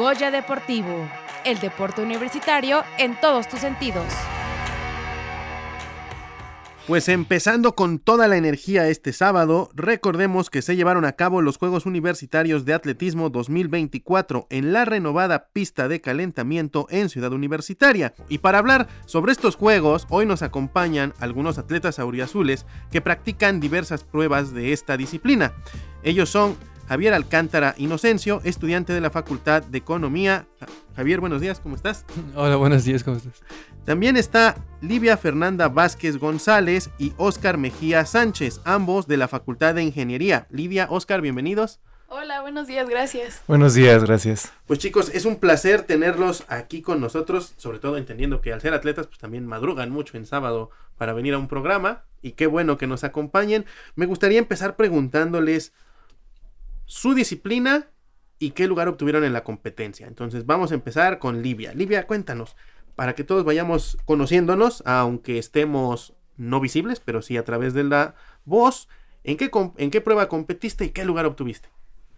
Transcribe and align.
Goya 0.00 0.30
Deportivo, 0.30 1.06
el 1.44 1.58
deporte 1.58 2.00
universitario 2.00 2.84
en 2.96 3.20
todos 3.20 3.46
tus 3.50 3.60
sentidos. 3.60 4.06
Pues 6.86 7.06
empezando 7.10 7.74
con 7.74 7.98
toda 7.98 8.26
la 8.26 8.38
energía 8.38 8.88
este 8.88 9.12
sábado, 9.12 9.68
recordemos 9.74 10.48
que 10.48 10.62
se 10.62 10.74
llevaron 10.74 11.04
a 11.04 11.12
cabo 11.12 11.42
los 11.42 11.58
Juegos 11.58 11.84
Universitarios 11.84 12.64
de 12.64 12.72
Atletismo 12.72 13.28
2024 13.28 14.46
en 14.48 14.72
la 14.72 14.86
renovada 14.86 15.48
pista 15.52 15.86
de 15.86 16.00
calentamiento 16.00 16.86
en 16.88 17.10
Ciudad 17.10 17.34
Universitaria. 17.34 18.14
Y 18.30 18.38
para 18.38 18.56
hablar 18.56 18.88
sobre 19.04 19.32
estos 19.32 19.54
Juegos, 19.54 20.06
hoy 20.08 20.24
nos 20.24 20.40
acompañan 20.40 21.12
algunos 21.20 21.58
atletas 21.58 21.98
auriazules 21.98 22.64
que 22.90 23.02
practican 23.02 23.60
diversas 23.60 24.02
pruebas 24.02 24.54
de 24.54 24.72
esta 24.72 24.96
disciplina. 24.96 25.52
Ellos 26.02 26.30
son 26.30 26.56
Javier 26.90 27.14
Alcántara 27.14 27.76
Inocencio, 27.78 28.40
estudiante 28.42 28.92
de 28.92 29.00
la 29.00 29.10
Facultad 29.10 29.62
de 29.62 29.78
Economía. 29.78 30.48
Javier, 30.96 31.20
buenos 31.20 31.40
días, 31.40 31.60
¿cómo 31.60 31.76
estás? 31.76 32.04
Hola, 32.34 32.56
buenos 32.56 32.82
días, 32.82 33.04
¿cómo 33.04 33.16
estás? 33.16 33.44
También 33.84 34.16
está 34.16 34.56
Livia 34.80 35.16
Fernanda 35.16 35.68
Vázquez 35.68 36.18
González 36.18 36.90
y 36.98 37.12
Óscar 37.16 37.58
Mejía 37.58 38.04
Sánchez, 38.06 38.60
ambos 38.64 39.06
de 39.06 39.18
la 39.18 39.28
Facultad 39.28 39.76
de 39.76 39.84
Ingeniería. 39.84 40.48
Livia, 40.50 40.88
Óscar, 40.90 41.20
bienvenidos. 41.20 41.78
Hola, 42.08 42.40
buenos 42.40 42.66
días, 42.66 42.88
gracias. 42.88 43.40
Buenos 43.46 43.74
días, 43.74 44.02
gracias. 44.02 44.52
Pues 44.66 44.80
chicos, 44.80 45.12
es 45.14 45.26
un 45.26 45.36
placer 45.36 45.82
tenerlos 45.82 46.42
aquí 46.48 46.82
con 46.82 47.00
nosotros, 47.00 47.54
sobre 47.56 47.78
todo 47.78 47.98
entendiendo 47.98 48.40
que 48.40 48.52
al 48.52 48.60
ser 48.60 48.74
atletas, 48.74 49.06
pues 49.06 49.20
también 49.20 49.46
madrugan 49.46 49.90
mucho 49.90 50.16
en 50.16 50.26
sábado 50.26 50.70
para 50.98 51.12
venir 51.12 51.34
a 51.34 51.38
un 51.38 51.46
programa 51.46 52.02
y 52.20 52.32
qué 52.32 52.48
bueno 52.48 52.78
que 52.78 52.88
nos 52.88 53.04
acompañen. 53.04 53.64
Me 53.94 54.06
gustaría 54.06 54.40
empezar 54.40 54.74
preguntándoles 54.74 55.72
su 56.90 57.14
disciplina 57.14 57.86
y 58.40 58.50
qué 58.50 58.66
lugar 58.66 58.88
obtuvieron 58.88 59.22
en 59.22 59.32
la 59.32 59.44
competencia. 59.44 60.08
Entonces 60.08 60.44
vamos 60.44 60.72
a 60.72 60.74
empezar 60.74 61.20
con 61.20 61.40
Livia. 61.40 61.72
Livia, 61.72 62.04
cuéntanos, 62.08 62.56
para 62.96 63.14
que 63.14 63.22
todos 63.22 63.44
vayamos 63.44 63.96
conociéndonos, 64.06 64.82
aunque 64.84 65.38
estemos 65.38 66.14
no 66.36 66.58
visibles, 66.58 66.98
pero 66.98 67.22
sí 67.22 67.36
a 67.36 67.44
través 67.44 67.74
de 67.74 67.84
la 67.84 68.16
voz, 68.44 68.88
¿en 69.22 69.36
qué, 69.36 69.52
en 69.76 69.90
qué 69.92 70.00
prueba 70.00 70.28
competiste 70.28 70.84
y 70.84 70.90
qué 70.90 71.04
lugar 71.04 71.26
obtuviste? 71.26 71.68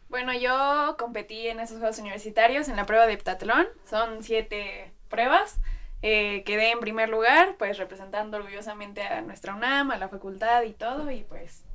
Bueno, 0.09 0.33
yo 0.33 0.97
competí 0.99 1.49
en 1.49 1.61
esos 1.61 1.77
Juegos 1.77 1.99
Universitarios 1.99 2.71
en 2.71 2.77
la 2.77 2.87
prueba 2.87 3.07
de 3.07 3.13
heptatlón. 3.13 3.67
Son 3.85 4.23
siete 4.23 4.91
pruebas. 5.11 5.61
Eh, 6.01 6.45
quedé 6.45 6.71
en 6.71 6.81
primer 6.81 7.11
lugar, 7.11 7.57
pues 7.59 7.77
representando 7.77 8.39
orgullosamente 8.39 9.03
a 9.03 9.21
nuestra 9.21 9.55
UNAM, 9.55 9.91
a 9.91 9.99
la 9.99 10.09
facultad 10.09 10.63
y 10.63 10.73
todo, 10.73 11.11
y 11.11 11.25
pues 11.25 11.67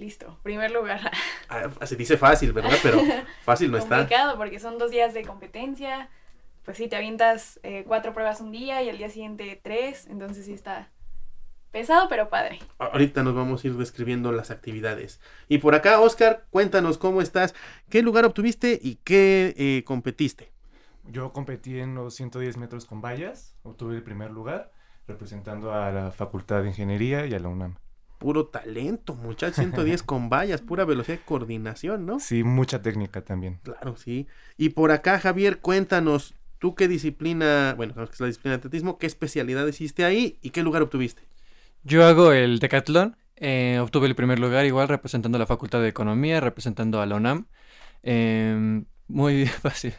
Listo, 0.00 0.38
primer 0.42 0.70
lugar. 0.70 1.12
Ah, 1.50 1.68
se 1.84 1.94
dice 1.94 2.16
fácil, 2.16 2.54
¿verdad? 2.54 2.78
Pero 2.82 3.02
fácil 3.44 3.70
no 3.70 3.76
está. 3.76 3.98
Complicado 3.98 4.38
porque 4.38 4.58
son 4.58 4.78
dos 4.78 4.90
días 4.90 5.12
de 5.12 5.26
competencia. 5.26 6.08
Pues 6.64 6.78
sí, 6.78 6.88
te 6.88 6.96
avientas 6.96 7.60
eh, 7.64 7.84
cuatro 7.86 8.14
pruebas 8.14 8.40
un 8.40 8.50
día 8.50 8.82
y 8.82 8.88
al 8.88 8.96
día 8.96 9.10
siguiente 9.10 9.60
tres. 9.62 10.06
Entonces 10.06 10.46
sí 10.46 10.54
está 10.54 10.88
pesado, 11.70 12.08
pero 12.08 12.30
padre. 12.30 12.60
Ahorita 12.78 13.22
nos 13.22 13.34
vamos 13.34 13.62
a 13.62 13.66
ir 13.66 13.74
describiendo 13.74 14.32
las 14.32 14.50
actividades. 14.50 15.20
Y 15.48 15.58
por 15.58 15.74
acá, 15.74 16.00
Oscar, 16.00 16.46
cuéntanos 16.48 16.96
cómo 16.96 17.20
estás, 17.20 17.54
qué 17.90 18.00
lugar 18.00 18.24
obtuviste 18.24 18.80
y 18.82 18.96
qué 19.04 19.54
eh, 19.58 19.84
competiste. 19.84 20.50
Yo 21.04 21.34
competí 21.34 21.78
en 21.78 21.94
los 21.94 22.14
110 22.14 22.56
metros 22.56 22.86
con 22.86 23.02
vallas, 23.02 23.54
obtuve 23.64 23.96
el 23.96 24.02
primer 24.02 24.30
lugar, 24.30 24.72
representando 25.06 25.74
a 25.74 25.90
la 25.90 26.10
Facultad 26.10 26.62
de 26.62 26.68
Ingeniería 26.68 27.26
y 27.26 27.34
a 27.34 27.38
la 27.38 27.48
UNAM 27.48 27.76
puro 28.20 28.46
talento, 28.46 29.16
muchachos, 29.16 29.56
110 29.56 30.04
con 30.04 30.28
vallas, 30.28 30.60
pura 30.60 30.84
velocidad 30.84 31.18
y 31.20 31.26
coordinación, 31.26 32.06
¿no? 32.06 32.20
Sí, 32.20 32.44
mucha 32.44 32.80
técnica 32.82 33.22
también. 33.22 33.58
Claro, 33.64 33.96
sí. 33.96 34.28
Y 34.56 34.68
por 34.68 34.92
acá, 34.92 35.18
Javier, 35.18 35.58
cuéntanos, 35.58 36.34
¿tú 36.58 36.76
qué 36.76 36.86
disciplina, 36.86 37.74
bueno, 37.76 37.94
es 38.04 38.20
la 38.20 38.26
disciplina 38.26 38.52
de 38.52 38.58
atletismo, 38.58 38.98
qué 38.98 39.06
especialidad 39.06 39.66
hiciste 39.66 40.04
ahí 40.04 40.38
y 40.42 40.50
qué 40.50 40.62
lugar 40.62 40.82
obtuviste? 40.82 41.22
Yo 41.82 42.04
hago 42.04 42.32
el 42.32 42.58
decatlón, 42.60 43.16
eh, 43.36 43.78
obtuve 43.80 44.06
el 44.06 44.14
primer 44.14 44.38
lugar 44.38 44.66
igual 44.66 44.86
representando 44.88 45.36
a 45.36 45.40
la 45.40 45.46
Facultad 45.46 45.80
de 45.80 45.88
Economía, 45.88 46.40
representando 46.40 47.00
a 47.00 47.06
la 47.06 47.16
UNAM. 47.16 47.46
Em, 48.02 48.84
muy 49.08 49.46
fácil. 49.64 49.94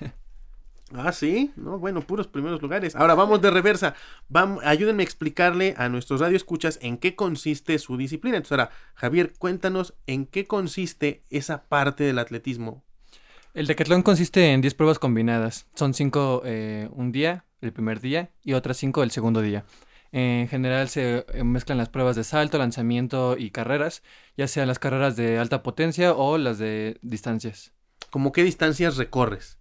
Ah, 0.94 1.12
sí, 1.12 1.52
no, 1.56 1.80
bueno, 1.80 2.02
puros 2.02 2.28
primeros 2.28 2.62
lugares. 2.62 2.96
Ahora 2.96 3.16
vamos 3.16 3.42
de 3.42 3.50
reversa. 3.50 3.96
Vamos, 4.28 4.64
ayúdenme 4.66 5.04
a 5.04 5.06
explicarle 5.06 5.74
a 5.78 5.90
nuestros 5.90 6.20
radioescuchas 6.20 6.80
en 6.82 6.98
qué 6.98 7.16
consiste 7.16 7.78
su 7.80 7.98
disciplina. 7.98 8.38
Entonces, 8.38 8.60
ahora, 8.60 8.72
Javier, 8.96 9.34
cuéntanos 9.38 9.94
en 10.08 10.26
qué 10.26 10.46
consiste 10.46 11.24
esa 11.30 11.64
parte 11.64 12.04
del 12.04 12.20
atletismo. 12.20 12.84
El 13.54 13.68
decatlón 13.68 14.02
consiste 14.02 14.54
en 14.54 14.62
10 14.62 14.74
pruebas 14.76 15.00
combinadas. 15.00 15.68
Son 15.76 15.94
5 15.94 16.44
eh, 16.46 16.90
un 16.94 17.12
día, 17.12 17.46
el 17.62 17.74
primer 17.74 18.00
día, 18.00 18.30
y 18.44 18.54
otras 18.54 18.78
5 18.78 19.04
el 19.04 19.12
segundo 19.12 19.42
día. 19.42 19.66
En 20.14 20.50
general 20.50 20.90
se 20.90 21.26
eh, 21.34 21.44
mezclan 21.44 21.78
las 21.78 21.90
pruebas 21.90 22.16
de 22.18 22.26
salto, 22.26 22.58
lanzamiento 22.58 23.38
y 23.38 23.52
carreras, 23.52 24.04
ya 24.36 24.48
sean 24.48 24.68
las 24.68 24.80
carreras 24.80 25.16
de 25.16 25.40
alta 25.40 25.64
potencia 25.64 26.14
o 26.14 26.38
las 26.38 26.58
de 26.60 26.98
distancias. 27.02 27.74
¿Cómo 28.10 28.34
qué 28.34 28.44
distancias 28.44 28.98
recorres? 28.98 29.58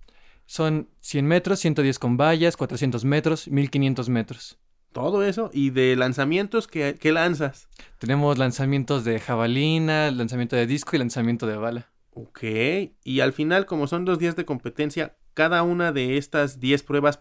Son 0.50 0.88
100 0.98 1.26
metros, 1.26 1.60
110 1.60 2.00
con 2.00 2.16
vallas, 2.16 2.56
400 2.56 3.04
metros, 3.04 3.46
1500 3.46 4.08
metros. 4.08 4.58
Todo 4.90 5.22
eso. 5.22 5.48
¿Y 5.52 5.70
de 5.70 5.94
lanzamientos 5.94 6.66
qué, 6.66 6.98
lanzas? 7.04 7.68
Tenemos 8.00 8.36
lanzamientos 8.36 9.04
de 9.04 9.20
jabalina, 9.20 10.10
lanzamiento 10.10 10.56
de 10.56 10.66
disco 10.66 10.96
y 10.96 10.98
lanzamiento 10.98 11.46
de 11.46 11.54
bala. 11.54 11.92
Ok. 12.14 12.42
Y 13.04 13.20
al 13.20 13.32
final, 13.32 13.64
como 13.64 13.86
son 13.86 14.04
dos 14.04 14.18
días 14.18 14.34
de 14.34 14.44
competencia, 14.44 15.14
cada 15.34 15.62
una 15.62 15.92
de 15.92 16.16
estas 16.16 16.58
10 16.58 16.82
pruebas 16.82 17.20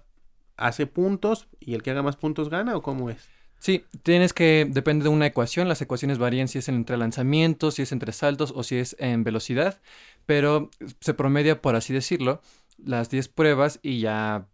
hace 0.57 0.87
puntos 0.87 1.47
y 1.59 1.75
el 1.75 1.83
que 1.83 1.91
haga 1.91 2.01
más 2.01 2.15
puntos 2.15 2.49
gana 2.49 2.75
o 2.75 2.81
cómo 2.81 3.11
es? 3.11 3.29
Sí, 3.59 3.85
tienes 4.01 4.33
que, 4.33 4.65
depende 4.67 5.03
de 5.03 5.09
una 5.09 5.27
ecuación, 5.27 5.67
las 5.67 5.83
ecuaciones 5.83 6.17
varían 6.17 6.47
si 6.47 6.57
es 6.57 6.67
entre 6.67 6.97
lanzamientos, 6.97 7.75
si 7.75 7.83
es 7.83 7.91
entre 7.91 8.11
saltos 8.11 8.53
o 8.55 8.63
si 8.63 8.77
es 8.77 8.95
en 8.97 9.23
velocidad, 9.23 9.79
pero 10.25 10.71
se 10.99 11.13
promedia, 11.13 11.61
por 11.61 11.75
así 11.75 11.93
decirlo, 11.93 12.41
las 12.85 13.09
10 13.09 13.29
pruebas 13.29 13.79
y 13.81 13.99
ya 13.99 14.47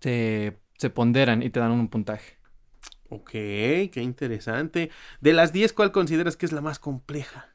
se, 0.00 0.58
se 0.78 0.90
ponderan 0.90 1.42
y 1.42 1.50
te 1.50 1.60
dan 1.60 1.72
un 1.72 1.88
puntaje. 1.88 2.38
Ok, 3.08 3.30
qué 3.30 4.00
interesante. 4.02 4.90
De 5.20 5.32
las 5.32 5.52
10, 5.52 5.72
¿cuál 5.72 5.92
consideras 5.92 6.36
que 6.36 6.46
es 6.46 6.52
la 6.52 6.60
más 6.60 6.78
compleja? 6.78 7.48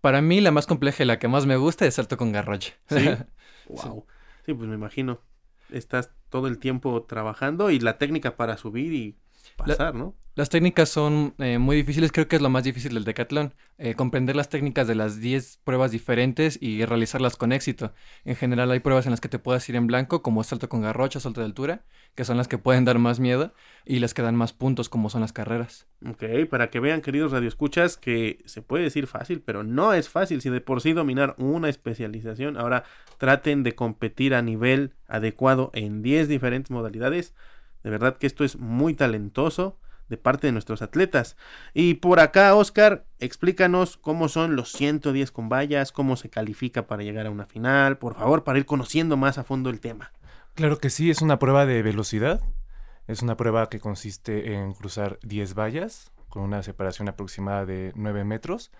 Para 0.00 0.20
mí, 0.20 0.40
la 0.40 0.50
más 0.50 0.66
compleja 0.66 1.02
y 1.02 1.06
la 1.06 1.18
que 1.18 1.28
más 1.28 1.46
me 1.46 1.56
gusta 1.56 1.86
es 1.86 1.94
salto 1.94 2.16
con 2.16 2.32
garrocha. 2.32 2.72
Sí. 2.88 3.08
wow. 3.68 4.06
Sí, 4.44 4.54
pues 4.54 4.68
me 4.68 4.74
imagino. 4.74 5.20
Estás 5.70 6.10
todo 6.28 6.48
el 6.48 6.58
tiempo 6.58 7.02
trabajando 7.04 7.70
y 7.70 7.78
la 7.78 7.98
técnica 7.98 8.36
para 8.36 8.56
subir 8.56 8.92
y 8.92 9.16
pasar, 9.56 9.94
¿no? 9.94 10.14
Las 10.36 10.48
técnicas 10.48 10.88
son 10.88 11.34
eh, 11.38 11.58
muy 11.58 11.76
difíciles, 11.76 12.12
creo 12.12 12.28
que 12.28 12.36
es 12.36 12.42
lo 12.42 12.48
más 12.50 12.62
difícil 12.62 12.94
del 12.94 13.04
decatlón, 13.04 13.52
eh, 13.78 13.94
comprender 13.94 14.36
las 14.36 14.48
técnicas 14.48 14.86
de 14.86 14.94
las 14.94 15.20
10 15.20 15.58
pruebas 15.64 15.90
diferentes 15.90 16.56
y 16.62 16.84
realizarlas 16.84 17.36
con 17.36 17.52
éxito. 17.52 17.92
En 18.24 18.36
general 18.36 18.70
hay 18.70 18.78
pruebas 18.78 19.06
en 19.06 19.10
las 19.10 19.20
que 19.20 19.28
te 19.28 19.40
puedes 19.40 19.68
ir 19.68 19.74
en 19.74 19.88
blanco, 19.88 20.22
como 20.22 20.44
salto 20.44 20.68
con 20.68 20.82
garrocha, 20.82 21.18
salto 21.18 21.40
de 21.40 21.46
altura, 21.46 21.82
que 22.14 22.24
son 22.24 22.36
las 22.36 22.46
que 22.46 22.58
pueden 22.58 22.84
dar 22.84 22.98
más 22.98 23.18
miedo, 23.20 23.52
y 23.84 23.98
las 23.98 24.14
que 24.14 24.22
dan 24.22 24.36
más 24.36 24.52
puntos, 24.52 24.88
como 24.88 25.10
son 25.10 25.20
las 25.20 25.32
carreras. 25.32 25.88
Ok, 26.08 26.22
para 26.48 26.70
que 26.70 26.78
vean, 26.78 27.02
queridos 27.02 27.32
radioescuchas, 27.32 27.96
que 27.96 28.40
se 28.46 28.62
puede 28.62 28.84
decir 28.84 29.08
fácil, 29.08 29.42
pero 29.42 29.64
no 29.64 29.92
es 29.94 30.08
fácil. 30.08 30.40
Si 30.40 30.48
de 30.48 30.60
por 30.60 30.80
sí 30.80 30.92
dominar 30.92 31.34
una 31.38 31.68
especialización, 31.68 32.56
ahora 32.56 32.84
traten 33.18 33.64
de 33.64 33.74
competir 33.74 34.34
a 34.34 34.42
nivel 34.42 34.94
adecuado 35.08 35.70
en 35.74 36.02
10 36.02 36.28
diferentes 36.28 36.70
modalidades. 36.70 37.34
De 37.82 37.90
verdad 37.90 38.16
que 38.18 38.26
esto 38.26 38.44
es 38.44 38.58
muy 38.58 38.94
talentoso 38.94 39.78
de 40.08 40.16
parte 40.16 40.48
de 40.48 40.52
nuestros 40.52 40.82
atletas. 40.82 41.36
Y 41.72 41.94
por 41.94 42.20
acá, 42.20 42.54
Oscar, 42.54 43.06
explícanos 43.20 43.96
cómo 43.96 44.28
son 44.28 44.56
los 44.56 44.72
110 44.72 45.30
con 45.30 45.48
vallas, 45.48 45.92
cómo 45.92 46.16
se 46.16 46.28
califica 46.28 46.86
para 46.86 47.04
llegar 47.04 47.26
a 47.26 47.30
una 47.30 47.46
final, 47.46 47.96
por 47.96 48.16
favor, 48.16 48.44
para 48.44 48.58
ir 48.58 48.66
conociendo 48.66 49.16
más 49.16 49.38
a 49.38 49.44
fondo 49.44 49.70
el 49.70 49.80
tema. 49.80 50.12
Claro 50.54 50.78
que 50.78 50.90
sí, 50.90 51.10
es 51.10 51.22
una 51.22 51.38
prueba 51.38 51.64
de 51.64 51.82
velocidad. 51.82 52.42
Es 53.06 53.22
una 53.22 53.36
prueba 53.36 53.68
que 53.68 53.80
consiste 53.80 54.52
en 54.54 54.72
cruzar 54.74 55.18
10 55.22 55.54
vallas 55.54 56.12
con 56.28 56.42
una 56.42 56.62
separación 56.62 57.08
aproximada 57.08 57.66
de 57.66 57.92
9 57.94 58.24
metros. 58.24 58.70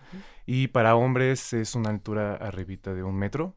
Y 0.46 0.68
para 0.68 0.96
hombres 0.96 1.52
es 1.52 1.74
una 1.74 1.90
altura 1.90 2.34
arribita 2.34 2.94
de 2.94 3.02
un 3.02 3.16
metro. 3.16 3.56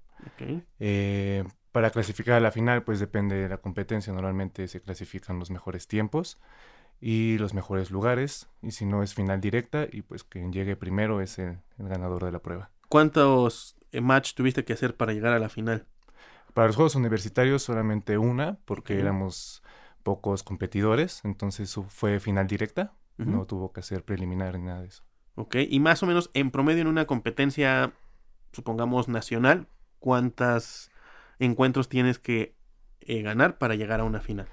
Eh, 0.79 1.44
para 1.73 1.89
clasificar 1.89 2.35
a 2.35 2.39
la 2.39 2.51
final, 2.51 2.83
pues 2.83 2.99
depende 2.99 3.35
de 3.35 3.49
la 3.49 3.57
competencia. 3.57 4.13
Normalmente 4.13 4.67
se 4.67 4.79
clasifican 4.79 5.39
los 5.39 5.49
mejores 5.49 5.87
tiempos 5.87 6.39
y 7.01 7.39
los 7.39 7.55
mejores 7.55 7.89
lugares. 7.89 8.47
Y 8.61 8.71
si 8.71 8.85
no 8.85 9.01
es 9.01 9.15
final 9.15 9.41
directa, 9.41 9.87
y 9.91 10.03
pues 10.03 10.23
quien 10.23 10.53
llegue 10.53 10.75
primero 10.75 11.19
es 11.19 11.39
el, 11.39 11.57
ganador 11.79 12.23
de 12.23 12.31
la 12.31 12.39
prueba. 12.39 12.69
¿Cuántos 12.89 13.75
eh, 13.91 14.01
match 14.01 14.35
tuviste 14.35 14.63
que 14.63 14.73
hacer 14.73 14.95
para 14.95 15.13
llegar 15.13 15.33
a 15.33 15.39
la 15.39 15.49
final? 15.49 15.87
Para 16.53 16.67
los 16.67 16.75
Juegos 16.75 16.93
Universitarios 16.93 17.63
solamente 17.63 18.19
una, 18.19 18.59
porque 18.65 18.99
éramos 18.99 19.63
pocos 20.03 20.43
competidores. 20.43 21.21
Entonces 21.23 21.75
fue 21.87 22.19
final 22.19 22.45
directa. 22.45 22.93
No 23.17 23.45
tuvo 23.45 23.73
que 23.73 23.79
hacer 23.79 24.03
preliminar 24.05 24.59
ni 24.59 24.65
nada 24.65 24.81
de 24.81 24.87
eso. 24.87 25.03
Ok, 25.35 25.55
y 25.67 25.79
más 25.79 26.03
o 26.03 26.05
menos 26.05 26.29
en 26.35 26.51
promedio 26.51 26.81
en 26.81 26.87
una 26.87 27.07
competencia, 27.07 27.93
supongamos 28.51 29.07
nacional, 29.07 29.67
¿cuántos 29.97 30.91
encuentros 31.39 31.89
tienes 31.89 32.19
que 32.19 32.56
eh, 33.01 33.21
ganar 33.21 33.57
para 33.57 33.75
llegar 33.75 34.00
a 34.00 34.03
una 34.03 34.19
final. 34.19 34.47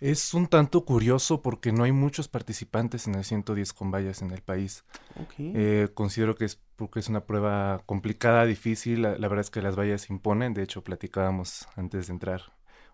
Es 0.00 0.32
un 0.32 0.46
tanto 0.46 0.86
curioso 0.86 1.42
porque 1.42 1.72
no 1.72 1.84
hay 1.84 1.92
muchos 1.92 2.26
participantes 2.26 3.06
en 3.06 3.16
el 3.16 3.24
110 3.24 3.74
con 3.74 3.90
vallas 3.90 4.22
en 4.22 4.30
el 4.30 4.40
país. 4.40 4.84
Eh, 5.38 5.88
considero 5.92 6.36
que 6.36 6.46
es 6.46 6.58
porque 6.76 7.00
es 7.00 7.08
una 7.10 7.26
prueba 7.26 7.82
complicada, 7.84 8.46
difícil. 8.46 9.02
La, 9.02 9.10
verdad 9.16 9.40
es 9.40 9.50
que 9.50 9.60
las 9.60 9.78
vallas 9.78 10.08
imponen. 10.08 10.54
De 10.54 10.62
hecho, 10.62 10.82
platicábamos 10.82 11.68
antes 11.76 12.06
de 12.06 12.14
entrar 12.14 12.40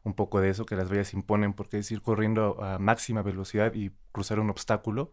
un 0.02 0.14
poco 0.14 0.40
de 0.40 0.50
eso, 0.50 0.66
que 0.66 0.74
las 0.74 0.90
vallas 0.90 1.14
imponen 1.14 1.52
porque 1.52 1.78
es 1.78 1.90
ir 1.92 2.02
corriendo 2.02 2.60
a 2.62 2.80
máxima 2.80 3.22
velocidad 3.22 3.72
y 3.74 3.92
cruzar 4.10 4.40
un 4.40 4.50
obstáculo. 4.50 5.12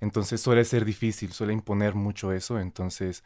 Entonces 0.00 0.40
suele 0.40 0.64
ser 0.64 0.84
difícil, 0.84 1.32
suele 1.32 1.52
imponer 1.52 1.94
mucho 1.94 2.32
eso. 2.32 2.58
Entonces 2.58 3.22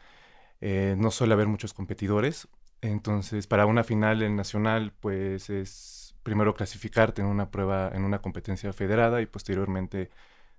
eh, 0.59 0.95
no 0.99 1.09
suele 1.09 1.33
haber 1.33 1.47
muchos 1.47 1.73
competidores. 1.73 2.47
Entonces 2.81 3.47
para 3.47 3.65
una 3.65 3.83
final 3.83 4.21
en 4.23 4.35
nacional, 4.35 4.93
pues 4.99 5.49
es 5.49 6.15
primero 6.23 6.53
clasificarte 6.53 7.21
en 7.21 7.27
una 7.27 7.49
prueba, 7.51 7.91
en 7.93 8.03
una 8.03 8.21
competencia 8.21 8.73
federada 8.73 9.21
y 9.21 9.25
posteriormente 9.25 10.09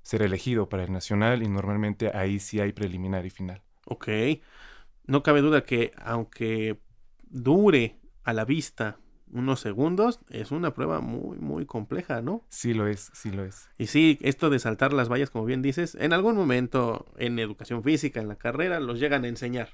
ser 0.02 0.22
elegido 0.22 0.69
para 0.69 0.84
el 0.84 0.92
nacional 0.92 1.42
y 1.42 1.48
normalmente 1.48 2.10
ahí 2.14 2.38
sí 2.38 2.60
hay 2.60 2.72
preliminar 2.72 3.24
y 3.26 3.30
final. 3.30 3.62
Ok. 3.86 4.08
No 5.06 5.22
cabe 5.22 5.40
duda 5.40 5.64
que 5.64 5.92
aunque 5.96 6.80
dure 7.24 7.98
a 8.24 8.32
la 8.32 8.44
vista 8.44 8.98
unos 9.32 9.60
segundos, 9.60 10.20
es 10.28 10.50
una 10.50 10.74
prueba 10.74 11.00
muy, 11.00 11.38
muy 11.38 11.64
compleja, 11.64 12.20
¿no? 12.20 12.44
Sí 12.50 12.74
lo 12.74 12.86
es, 12.86 13.10
sí 13.14 13.30
lo 13.30 13.44
es. 13.44 13.70
Y 13.78 13.86
sí, 13.86 14.19
esto 14.20 14.50
de 14.50 14.58
saltar 14.58 14.92
las 14.92 15.08
vallas, 15.08 15.30
como 15.30 15.46
bien 15.46 15.62
dices, 15.62 15.94
en 15.94 16.12
algún 16.12 16.36
momento 16.36 17.06
en 17.16 17.38
educación 17.38 17.82
física, 17.82 18.20
en 18.20 18.28
la 18.28 18.36
carrera, 18.36 18.78
los 18.78 19.00
llegan 19.00 19.24
a 19.24 19.28
enseñar. 19.28 19.70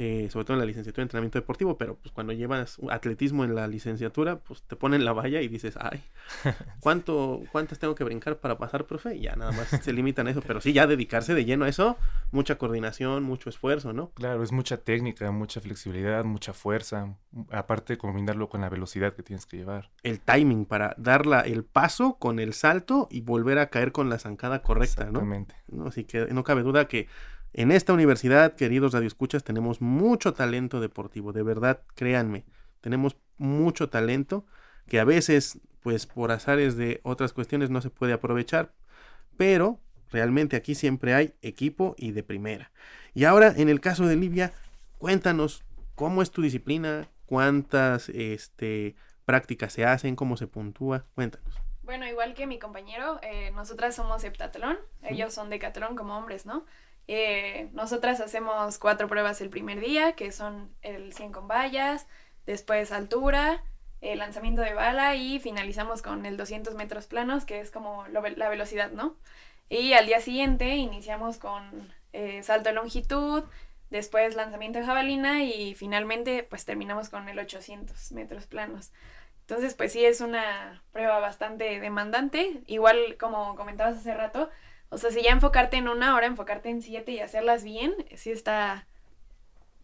Eh, 0.00 0.28
sobre 0.30 0.44
todo 0.44 0.54
en 0.54 0.60
la 0.60 0.64
licenciatura 0.64 1.02
de 1.02 1.06
entrenamiento 1.06 1.40
deportivo, 1.40 1.76
pero 1.76 1.96
pues 1.96 2.12
cuando 2.12 2.32
llevas 2.32 2.78
atletismo 2.88 3.42
en 3.42 3.56
la 3.56 3.66
licenciatura, 3.66 4.38
pues 4.38 4.62
te 4.62 4.76
ponen 4.76 5.04
la 5.04 5.12
valla 5.12 5.42
y 5.42 5.48
dices, 5.48 5.76
ay, 5.76 6.00
¿cuánto, 6.80 7.42
¿cuántas 7.50 7.80
tengo 7.80 7.96
que 7.96 8.04
brincar 8.04 8.36
para 8.36 8.58
pasar, 8.58 8.86
profe? 8.86 9.16
Y 9.16 9.22
ya 9.22 9.34
nada 9.34 9.50
más 9.50 9.66
se 9.68 9.92
limitan 9.92 10.28
a 10.28 10.30
eso, 10.30 10.40
pero 10.40 10.60
sí, 10.60 10.72
ya 10.72 10.86
dedicarse 10.86 11.34
de 11.34 11.44
lleno 11.44 11.64
a 11.64 11.68
eso, 11.68 11.96
mucha 12.30 12.58
coordinación, 12.58 13.24
mucho 13.24 13.50
esfuerzo, 13.50 13.92
¿no? 13.92 14.10
Claro, 14.10 14.44
es 14.44 14.52
mucha 14.52 14.76
técnica, 14.76 15.32
mucha 15.32 15.60
flexibilidad, 15.60 16.24
mucha 16.24 16.52
fuerza, 16.52 17.16
aparte 17.50 17.98
combinarlo 17.98 18.48
con 18.48 18.60
la 18.60 18.68
velocidad 18.68 19.14
que 19.14 19.24
tienes 19.24 19.46
que 19.46 19.56
llevar. 19.56 19.90
El 20.04 20.20
timing 20.20 20.64
para 20.64 20.94
dar 20.96 21.24
el 21.44 21.64
paso 21.64 22.18
con 22.20 22.38
el 22.38 22.54
salto 22.54 23.08
y 23.10 23.22
volver 23.22 23.58
a 23.58 23.68
caer 23.68 23.90
con 23.90 24.08
la 24.08 24.20
zancada 24.20 24.62
correcta, 24.62 25.02
Exactamente. 25.02 25.56
¿no? 25.66 25.88
Así 25.88 26.04
que 26.04 26.26
no 26.26 26.44
cabe 26.44 26.62
duda 26.62 26.86
que 26.86 27.08
en 27.52 27.72
esta 27.72 27.92
universidad, 27.92 28.54
queridos 28.54 28.92
radioescuchas, 28.92 29.44
tenemos 29.44 29.80
mucho 29.80 30.34
talento 30.34 30.80
deportivo, 30.80 31.32
de 31.32 31.42
verdad, 31.42 31.82
créanme, 31.94 32.44
tenemos 32.80 33.16
mucho 33.38 33.88
talento 33.88 34.44
que 34.86 35.00
a 35.00 35.04
veces, 35.04 35.58
pues 35.80 36.06
por 36.06 36.30
azares 36.30 36.76
de 36.76 37.00
otras 37.02 37.32
cuestiones 37.32 37.70
no 37.70 37.80
se 37.80 37.90
puede 37.90 38.12
aprovechar, 38.12 38.72
pero 39.36 39.80
realmente 40.10 40.56
aquí 40.56 40.74
siempre 40.74 41.14
hay 41.14 41.34
equipo 41.42 41.94
y 41.98 42.12
de 42.12 42.22
primera. 42.22 42.70
Y 43.14 43.24
ahora, 43.24 43.52
en 43.56 43.68
el 43.68 43.80
caso 43.80 44.06
de 44.06 44.16
Livia, 44.16 44.52
cuéntanos 44.98 45.64
cómo 45.94 46.22
es 46.22 46.30
tu 46.30 46.42
disciplina, 46.42 47.08
cuántas 47.26 48.08
este, 48.08 48.94
prácticas 49.24 49.72
se 49.72 49.84
hacen, 49.84 50.16
cómo 50.16 50.36
se 50.36 50.46
puntúa, 50.46 51.04
cuéntanos. 51.14 51.54
Bueno, 51.82 52.06
igual 52.06 52.34
que 52.34 52.46
mi 52.46 52.58
compañero, 52.58 53.18
eh, 53.22 53.50
nosotras 53.52 53.94
somos 53.94 54.22
heptatlón, 54.22 54.76
ellos 55.02 55.32
son 55.32 55.48
decatlón 55.48 55.96
como 55.96 56.18
hombres, 56.18 56.44
¿no? 56.44 56.66
Eh, 57.08 57.70
nosotras 57.72 58.20
hacemos 58.20 58.78
cuatro 58.78 59.08
pruebas 59.08 59.40
el 59.40 59.48
primer 59.48 59.80
día, 59.80 60.12
que 60.12 60.30
son 60.30 60.70
el 60.82 61.14
100 61.14 61.32
con 61.32 61.48
vallas, 61.48 62.06
después 62.46 62.92
altura, 62.92 63.64
el 64.02 64.18
lanzamiento 64.18 64.62
de 64.62 64.74
bala 64.74 65.16
y 65.16 65.40
finalizamos 65.40 66.02
con 66.02 66.26
el 66.26 66.36
200 66.36 66.74
metros 66.74 67.06
planos, 67.06 67.46
que 67.46 67.60
es 67.60 67.70
como 67.70 68.06
la 68.08 68.48
velocidad, 68.48 68.90
¿no? 68.90 69.16
Y 69.70 69.94
al 69.94 70.06
día 70.06 70.20
siguiente 70.20 70.76
iniciamos 70.76 71.38
con 71.38 71.92
eh, 72.12 72.42
salto 72.42 72.68
de 72.68 72.74
longitud, 72.74 73.44
después 73.90 74.34
lanzamiento 74.34 74.78
de 74.78 74.86
jabalina 74.86 75.44
y 75.44 75.74
finalmente 75.74 76.42
pues 76.42 76.64
terminamos 76.64 77.08
con 77.08 77.28
el 77.28 77.38
800 77.38 78.12
metros 78.12 78.46
planos. 78.46 78.92
Entonces 79.40 79.74
pues 79.74 79.92
sí 79.92 80.04
es 80.04 80.20
una 80.20 80.82
prueba 80.92 81.18
bastante 81.20 81.80
demandante, 81.80 82.60
igual 82.66 83.16
como 83.18 83.56
comentabas 83.56 83.96
hace 83.96 84.14
rato, 84.14 84.50
o 84.90 84.98
sea, 84.98 85.10
si 85.10 85.22
ya 85.22 85.32
enfocarte 85.32 85.76
en 85.76 85.88
una 85.88 86.14
hora, 86.14 86.26
enfocarte 86.26 86.70
en 86.70 86.82
siete 86.82 87.12
y 87.12 87.20
hacerlas 87.20 87.64
bien, 87.64 87.94
sí 88.16 88.30
está, 88.30 88.86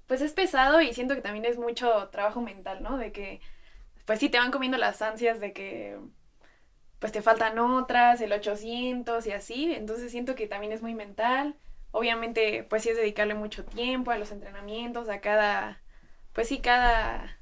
pues 0.06 0.20
es 0.20 0.32
pesado 0.32 0.80
y 0.80 0.92
siento 0.92 1.14
que 1.14 1.22
también 1.22 1.44
es 1.44 1.58
mucho 1.58 2.08
trabajo 2.08 2.40
mental, 2.40 2.82
¿no? 2.82 2.98
De 2.98 3.12
que, 3.12 3.40
pues 4.06 4.18
sí, 4.18 4.28
te 4.28 4.38
van 4.38 4.50
comiendo 4.50 4.78
las 4.78 5.02
ansias 5.02 5.40
de 5.40 5.52
que, 5.52 5.98
pues 6.98 7.12
te 7.12 7.22
faltan 7.22 7.58
otras, 7.58 8.20
el 8.20 8.32
800 8.32 9.26
y 9.26 9.32
así, 9.32 9.74
entonces 9.74 10.10
siento 10.10 10.34
que 10.34 10.46
también 10.46 10.72
es 10.72 10.82
muy 10.82 10.94
mental. 10.94 11.56
Obviamente, 11.90 12.64
pues 12.64 12.82
sí 12.82 12.88
es 12.90 12.96
dedicarle 12.96 13.34
mucho 13.34 13.64
tiempo 13.64 14.10
a 14.10 14.18
los 14.18 14.32
entrenamientos, 14.32 15.08
a 15.08 15.20
cada, 15.20 15.80
pues 16.32 16.48
sí, 16.48 16.60
cada 16.60 17.38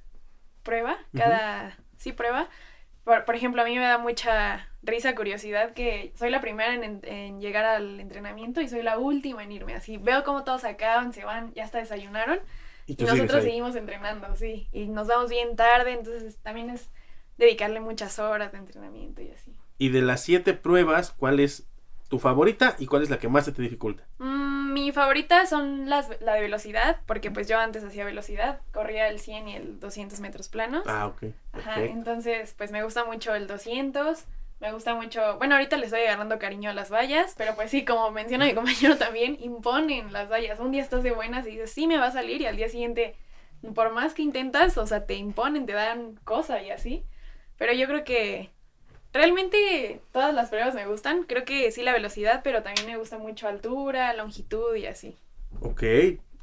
prueba, 0.63 0.99
cada, 1.15 1.79
sí, 1.97 2.13
prueba. 2.13 2.49
Por, 3.05 3.25
por 3.25 3.35
ejemplo, 3.35 3.63
a 3.63 3.65
mí 3.65 3.75
me 3.75 3.85
da 3.85 3.99
mucha 3.99 4.69
risa, 4.83 5.15
curiosidad 5.15 5.73
que 5.73 6.13
soy 6.17 6.31
la 6.31 6.41
primera 6.41 6.75
en, 6.75 7.41
llegar 7.41 7.65
al 7.65 8.01
entrenamiento 8.01 8.61
y 8.61 8.69
soy 8.69 8.83
la 8.83 8.99
última 8.99 9.45
en 9.45 9.53
irme. 9.53 9.75
Así 9.75 9.97
veo 9.97 10.25
cómo 10.25 10.45
todos 10.45 10.65
acaban, 10.65 11.13
se 11.13 11.25
van, 11.25 11.53
ya 11.55 11.65
hasta 11.65 11.79
desayunaron. 11.79 12.41
Y, 12.87 12.97
nosotros 13.03 13.45
seguimos 13.45 13.77
entrenando, 13.77 14.35
sí. 14.35 14.69
Y 14.73 14.87
nos 14.87 15.07
vamos 15.07 15.31
bien 15.31 15.55
tarde, 15.55 15.93
entonces 15.93 16.37
también 16.39 16.71
es 16.71 16.91
dedicarle 17.39 17.81
muchas 17.81 18.19
horas 18.19 18.53
de 18.53 18.59
entrenamiento 18.59 19.23
y 19.23 19.31
así. 19.31 19.57
Y 19.79 19.91
de 19.91 20.03
las 20.03 20.23
siete 20.23 20.53
pruebas, 20.53 21.13
¿cuál 21.13 21.41
es 21.41 21.69
tu 22.13 22.19
favorita 22.19 22.77
y 22.79 22.85
cuál 22.85 23.03
es 23.03 23.09
la 23.09 23.19
que 23.19 23.27
más 23.27 23.47
se 23.47 23.53
te 23.53 23.63
dificulta? 23.63 24.05
Mm, 24.19 24.75
mi 24.75 24.93
favorita 24.93 25.47
son 25.47 25.89
las, 25.89 26.11
la 26.21 26.35
de 26.35 26.43
velocidad, 26.43 27.01
porque 27.07 27.31
pues 27.31 27.49
yo 27.49 27.59
antes 27.59 27.83
hacía 27.83 28.05
velocidad, 28.05 28.61
corría 28.71 29.09
el 29.09 29.19
100 29.19 29.49
y 29.49 29.57
el 29.57 29.81
200 29.81 30.21
metros 30.21 30.51
planos. 30.51 30.83
Ah, 30.87 31.07
ok. 31.07 31.33
Ajá, 31.55 31.81
entonces 31.81 32.55
pues 32.59 32.71
me 32.71 32.83
gusta 32.83 33.07
mucho 33.07 33.35
el 33.35 33.47
200 33.47 34.27
me 34.61 34.73
gusta 34.73 34.95
mucho, 34.95 35.39
bueno, 35.39 35.55
ahorita 35.55 35.79
le 35.79 35.87
estoy 35.87 36.03
agarrando 36.03 36.39
cariño 36.39 36.69
a 36.69 36.75
las 36.75 36.93
vallas, 36.93 37.35
pero 37.37 37.57
pues 37.57 37.71
sí, 37.71 37.85
como 37.85 38.11
menciona 38.11 38.45
mi 38.45 38.55
compañero 38.55 38.97
también, 38.99 39.39
imponen 39.41 40.13
las 40.13 40.31
vallas. 40.31 40.61
Un 40.61 40.71
día 40.71 40.83
estás 40.83 41.03
de 41.03 41.13
buenas 41.13 41.47
y 41.47 41.53
dices, 41.53 41.73
sí, 41.73 41.87
me 41.87 41.97
va 41.97 42.09
a 42.09 42.13
salir, 42.13 42.43
y 42.43 42.47
al 42.47 42.57
día 42.57 42.69
siguiente, 42.69 43.17
por 43.75 43.91
más 43.91 44.13
que 44.15 44.23
intentas, 44.23 44.77
o 44.79 44.87
sea, 44.87 45.05
te 45.05 45.15
imponen, 45.15 45.67
te 45.67 45.73
dan 45.73 46.21
cosa 46.23 46.63
y 46.63 46.71
así. 46.71 47.05
Pero 47.57 47.73
yo 47.73 47.89
creo 47.89 48.05
que 48.05 48.51
realmente 49.13 50.01
todas 50.13 50.35
las 50.35 50.49
pruebas 50.49 50.75
me 50.75 50.87
gustan. 50.87 51.25
Creo 51.25 51.45
que 51.45 51.71
sí 51.71 51.83
la 51.83 51.93
velocidad, 51.93 52.41
pero 52.43 52.63
también 52.63 52.87
me 52.87 52.97
gusta 52.97 53.19
mucho 53.19 53.49
altura, 53.49 54.15
longitud 54.15 54.75
y 54.77 54.87
así. 54.87 55.17
Ok, 55.61 55.83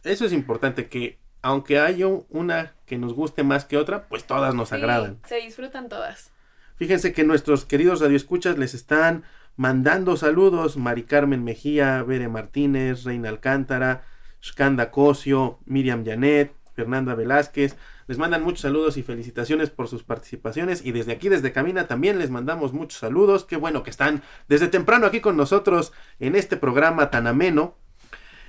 eso 0.04 0.26
es 0.26 0.34
importante, 0.34 0.88
que 0.88 1.18
aunque 1.42 1.80
haya 1.80 2.08
una 2.30 2.74
que 2.86 2.98
nos 2.98 3.14
guste 3.14 3.44
más 3.44 3.66
que 3.66 3.78
otra, 3.78 4.08
pues 4.08 4.26
todas 4.26 4.54
nos 4.54 4.74
agradan. 4.74 5.20
Se 5.28 5.38
disfrutan 5.38 5.90
todas. 5.90 6.32
Fíjense 6.76 7.14
que 7.14 7.24
nuestros 7.24 7.66
queridos 7.66 8.02
radioescuchas 8.02 8.58
les 8.58 8.74
están 8.74 9.24
mandando 9.56 10.16
saludos. 10.16 10.78
Mari 10.78 11.04
Carmen 11.04 11.44
Mejía, 11.44 12.04
Bere 12.04 12.28
Martínez, 12.30 13.04
Reina 13.04 13.30
Alcántara, 13.30 14.04
Shkanda 14.42 14.92
Cosio, 14.92 15.60
Miriam 15.66 16.06
Janet, 16.06 16.54
Fernanda 16.76 17.16
Velázquez. 17.16 17.76
Les 18.10 18.18
mandan 18.18 18.42
muchos 18.42 18.62
saludos 18.62 18.98
y 18.98 19.04
felicitaciones 19.04 19.70
por 19.70 19.88
sus 19.88 20.02
participaciones. 20.02 20.84
Y 20.84 20.94
desde 20.94 21.12
aquí, 21.12 21.30
desde 21.30 21.52
Camina, 21.52 21.86
también 21.86 22.18
les 22.18 22.32
mandamos 22.32 22.74
muchos 22.74 23.00
saludos. 23.00 23.46
Qué 23.46 23.56
bueno 23.56 23.84
que 23.84 23.92
están 23.92 24.24
desde 24.48 24.68
temprano 24.68 25.06
aquí 25.06 25.22
con 25.22 25.38
nosotros 25.38 25.94
en 26.20 26.36
este 26.36 26.58
programa 26.58 27.12
tan 27.12 27.28
ameno. 27.28 27.76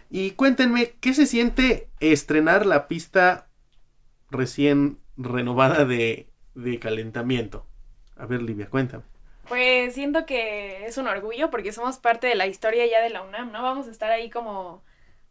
Y 0.09 0.31
cuéntenme, 0.31 0.95
¿qué 1.03 1.13
se 1.13 1.27
siente 1.27 1.91
estrenar 2.01 2.65
la 2.65 2.89
pista 2.89 3.49
recién 4.31 4.99
renovada 5.19 5.85
de, 5.85 6.31
de 6.55 6.79
calentamiento? 6.79 7.67
A 8.17 8.25
ver, 8.25 8.41
Livia, 8.41 8.71
cuéntame. 8.71 9.05
Pues 9.47 9.93
siento 9.93 10.25
que 10.25 10.87
es 10.87 10.97
un 10.97 11.07
orgullo 11.07 11.51
porque 11.51 11.73
somos 11.73 11.99
parte 11.99 12.29
de 12.29 12.35
la 12.35 12.47
historia 12.47 12.87
ya 12.87 13.03
de 13.03 13.11
la 13.11 13.21
UNAM, 13.21 13.53
¿no? 13.53 13.63
Vamos 13.63 13.89
a 13.89 13.91
estar 13.91 14.11
ahí 14.11 14.31
como, 14.31 14.83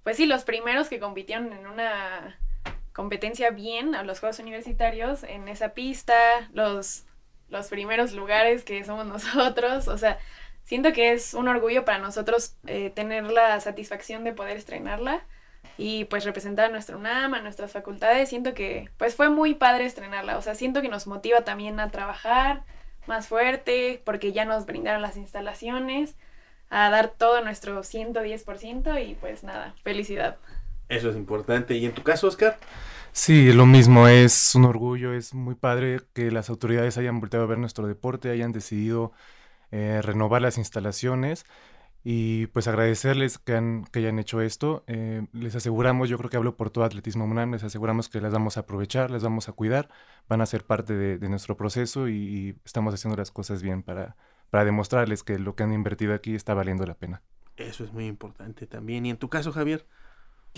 pues 0.04 0.18
sí, 0.18 0.28
los 0.28 0.44
primeros 0.44 0.88
que 0.88 1.00
compitieron 1.00 1.52
en 1.52 1.66
una 1.66 2.38
competencia 3.00 3.50
bien 3.52 3.96
a 3.96 4.04
los 4.04 4.20
Juegos 4.20 4.40
Universitarios 4.40 5.24
en 5.24 5.48
esa 5.48 5.70
pista, 5.70 6.14
los, 6.52 7.06
los 7.48 7.70
primeros 7.70 8.12
lugares 8.12 8.66
que 8.66 8.84
somos 8.84 9.06
nosotros, 9.16 9.88
o 9.88 9.98
sea, 9.98 10.20
siento 10.66 10.92
que 10.92 11.14
es 11.14 11.34
un 11.34 11.48
orgullo 11.48 11.86
para 11.86 12.00
nosotros 12.00 12.58
eh, 12.68 12.90
tener 12.90 13.24
la 13.24 13.58
satisfacción 13.62 14.26
de 14.26 14.34
poder 14.34 14.58
estrenarla 14.58 15.26
y 15.78 16.04
pues 16.06 16.26
representar 16.26 16.66
a 16.66 16.74
nuestra 16.74 16.98
UNAM, 16.98 17.36
a 17.36 17.40
nuestras 17.40 17.72
facultades, 17.72 18.28
siento 18.28 18.54
que 18.54 18.90
pues 18.98 19.16
fue 19.16 19.30
muy 19.30 19.54
padre 19.54 19.86
estrenarla, 19.86 20.38
o 20.38 20.42
sea, 20.42 20.54
siento 20.54 20.82
que 20.82 20.90
nos 20.90 21.08
motiva 21.08 21.46
también 21.46 21.80
a 21.80 21.92
trabajar, 21.92 22.64
más 23.08 23.30
fuerte, 23.30 24.02
porque 24.04 24.34
ya 24.34 24.44
nos 24.44 24.66
brindaron 24.66 25.02
las 25.02 25.16
instalaciones, 25.16 26.18
a 26.70 26.90
dar 26.90 27.08
todo 27.08 27.42
nuestro 27.46 27.80
110% 27.80 29.08
y 29.08 29.16
pues 29.16 29.46
nada, 29.46 29.74
felicidad. 29.84 30.36
Eso 30.90 31.10
es 31.10 31.16
importante. 31.16 31.78
¿Y 31.78 31.86
en 31.86 31.94
tu 31.94 32.04
caso, 32.04 32.28
Oscar? 32.28 32.58
Sí, 33.12 33.52
lo 33.54 33.66
mismo, 33.66 34.08
es 34.08 34.56
un 34.56 34.66
orgullo, 34.66 35.14
es 35.14 35.34
muy 35.34 35.56
padre 35.56 36.02
que 36.14 36.32
las 36.32 36.50
autoridades 36.50 36.98
hayan 36.98 37.20
volteado 37.20 37.46
a 37.46 37.48
ver 37.48 37.58
nuestro 37.58 37.88
deporte, 37.88 38.30
hayan 38.30 38.52
decidido 38.52 39.12
eh, 39.72 40.02
renovar 40.04 40.42
las 40.42 40.58
instalaciones 40.58 41.46
y 42.04 42.48
pues 42.48 42.68
agradecerles 42.68 43.38
que, 43.38 43.56
han, 43.56 43.86
que 43.86 44.00
hayan 44.00 44.20
hecho 44.20 44.42
esto. 44.42 44.84
Eh, 44.88 45.28
les 45.34 45.56
aseguramos, 45.56 46.10
yo 46.10 46.18
creo 46.18 46.30
que 46.30 46.38
hablo 46.38 46.56
por 46.56 46.70
todo 46.70 46.84
Atletismo 46.84 47.26
UNAM, 47.26 47.52
les 47.52 47.64
aseguramos 47.64 48.10
que 48.10 48.22
las 48.22 48.32
vamos 48.32 48.58
a 48.58 48.62
aprovechar, 48.62 49.12
las 49.12 49.24
vamos 49.24 49.50
a 49.50 49.54
cuidar, 49.54 49.90
van 50.28 50.42
a 50.42 50.46
ser 50.46 50.64
parte 50.64 50.96
de, 50.96 51.30
nuestro 51.30 51.58
proceso 51.58 52.08
y, 52.08 52.58
estamos 52.64 52.94
haciendo 52.94 53.18
las 53.18 53.32
cosas 53.32 53.62
bien 53.62 53.84
para, 53.84 54.16
para 54.50 54.66
demostrarles 54.66 55.24
que 55.24 55.38
lo 55.40 55.56
que 55.56 55.64
han 55.64 55.74
invertido 55.74 56.14
aquí 56.14 56.36
está 56.36 56.54
valiendo 56.54 56.86
la 56.86 56.96
pena. 56.96 57.22
Eso 57.58 57.84
es 57.84 57.92
muy 57.92 58.08
importante 58.08 58.66
también. 58.68 59.06
¿Y 59.06 59.10
en 59.10 59.18
tu 59.18 59.30
caso, 59.30 59.52
Javier? 59.52 59.86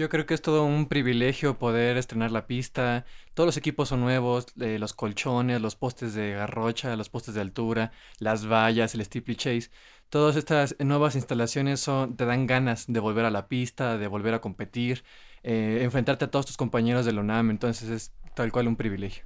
Yo 0.02 0.10
creo 0.10 0.26
que 0.26 0.34
es 0.34 0.42
todo 0.42 0.66
un 0.66 0.88
privilegio 0.88 1.60
poder 1.60 1.96
estrenar 1.96 2.32
la 2.32 2.48
pista. 2.48 3.06
Todos 3.36 3.46
los 3.46 3.58
equipos 3.58 3.90
son 3.90 4.00
nuevos, 4.00 4.48
eh, 4.60 4.80
los 4.80 4.94
colchones, 4.94 5.62
los 5.62 5.76
postes 5.76 6.16
de 6.16 6.32
garrocha, 6.32 6.96
los 6.96 7.10
postes 7.10 7.36
de 7.36 7.42
altura, 7.42 7.92
las 8.18 8.52
vallas, 8.52 8.96
el 8.96 9.06
steeplechase. 9.06 9.70
Todas 10.10 10.38
estas 10.38 10.76
nuevas 10.80 11.14
instalaciones 11.14 11.82
son, 11.82 12.18
te 12.18 12.26
dan 12.26 12.48
ganas 12.48 12.86
de 12.88 13.00
volver 13.00 13.26
a 13.26 13.30
la 13.30 13.48
pista, 13.48 14.00
de 14.00 14.08
volver 14.08 14.34
a 14.34 14.42
competir, 14.42 15.04
eh, 15.44 15.82
enfrentarte 15.84 16.26
a 16.26 16.32
todos 16.32 16.48
tus 16.48 16.58
compañeros 16.58 17.06
del 17.06 17.20
UNAM. 17.20 17.52
Entonces 17.52 17.88
es 17.90 18.12
tal 18.34 18.52
cual 18.52 18.68
un 18.68 18.78
privilegio. 18.78 19.24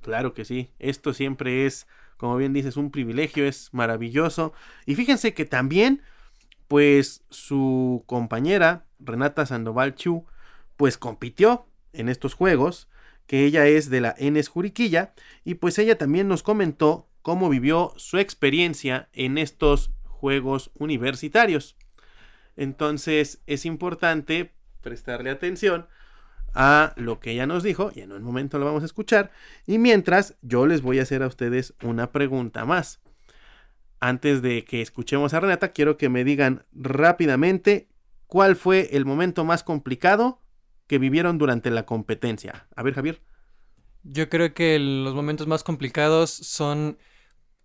Claro 0.00 0.32
que 0.32 0.46
sí. 0.46 0.70
Esto 0.78 1.12
siempre 1.12 1.66
es, 1.66 1.86
como 2.16 2.34
bien 2.38 2.54
dices, 2.54 2.78
un 2.78 2.90
privilegio, 2.90 3.44
es 3.44 3.68
maravilloso. 3.74 4.54
Y 4.86 4.94
fíjense 4.94 5.34
que 5.34 5.44
también 5.44 6.00
pues 6.66 7.24
su 7.30 8.04
compañera, 8.06 8.84
Renata 8.98 9.46
Sandoval 9.46 9.94
Chu, 9.94 10.26
pues 10.76 10.98
compitió 10.98 11.66
en 11.92 12.08
estos 12.08 12.34
juegos, 12.34 12.88
que 13.26 13.44
ella 13.44 13.66
es 13.66 13.90
de 13.90 14.00
la 14.00 14.14
Enes 14.18 14.48
Juriquilla, 14.48 15.12
y 15.44 15.54
pues 15.54 15.78
ella 15.78 15.98
también 15.98 16.28
nos 16.28 16.42
comentó 16.42 17.08
cómo 17.22 17.48
vivió 17.48 17.92
su 17.96 18.18
experiencia 18.18 19.08
en 19.12 19.38
estos 19.38 19.90
juegos 20.04 20.70
universitarios. 20.78 21.76
Entonces 22.56 23.42
es 23.46 23.66
importante 23.66 24.52
prestarle 24.80 25.30
atención 25.30 25.86
a 26.54 26.94
lo 26.96 27.20
que 27.20 27.32
ella 27.32 27.46
nos 27.46 27.62
dijo, 27.62 27.90
y 27.94 28.00
en 28.00 28.12
un 28.12 28.22
momento 28.22 28.58
lo 28.58 28.64
vamos 28.64 28.82
a 28.82 28.86
escuchar, 28.86 29.30
y 29.66 29.78
mientras 29.78 30.36
yo 30.42 30.66
les 30.66 30.82
voy 30.82 30.98
a 30.98 31.02
hacer 31.02 31.22
a 31.22 31.26
ustedes 31.26 31.74
una 31.82 32.10
pregunta 32.12 32.64
más 32.64 33.00
antes 34.00 34.42
de 34.42 34.64
que 34.64 34.80
escuchemos 34.80 35.34
a 35.34 35.40
Renata, 35.40 35.72
quiero 35.72 35.96
que 35.96 36.08
me 36.08 36.24
digan 36.24 36.64
rápidamente 36.72 37.88
cuál 38.28 38.54
fue 38.54 38.90
el 38.92 39.04
momento 39.04 39.44
más 39.44 39.64
complicado 39.64 40.40
que 40.86 40.98
vivieron 40.98 41.38
durante 41.38 41.70
la 41.70 41.84
competencia. 41.84 42.68
A 42.76 42.84
ver, 42.84 42.94
Javier. 42.94 43.20
Yo 44.04 44.28
creo 44.28 44.54
que 44.54 44.78
los 44.78 45.14
momentos 45.14 45.48
más 45.48 45.64
complicados 45.64 46.30
son 46.30 46.98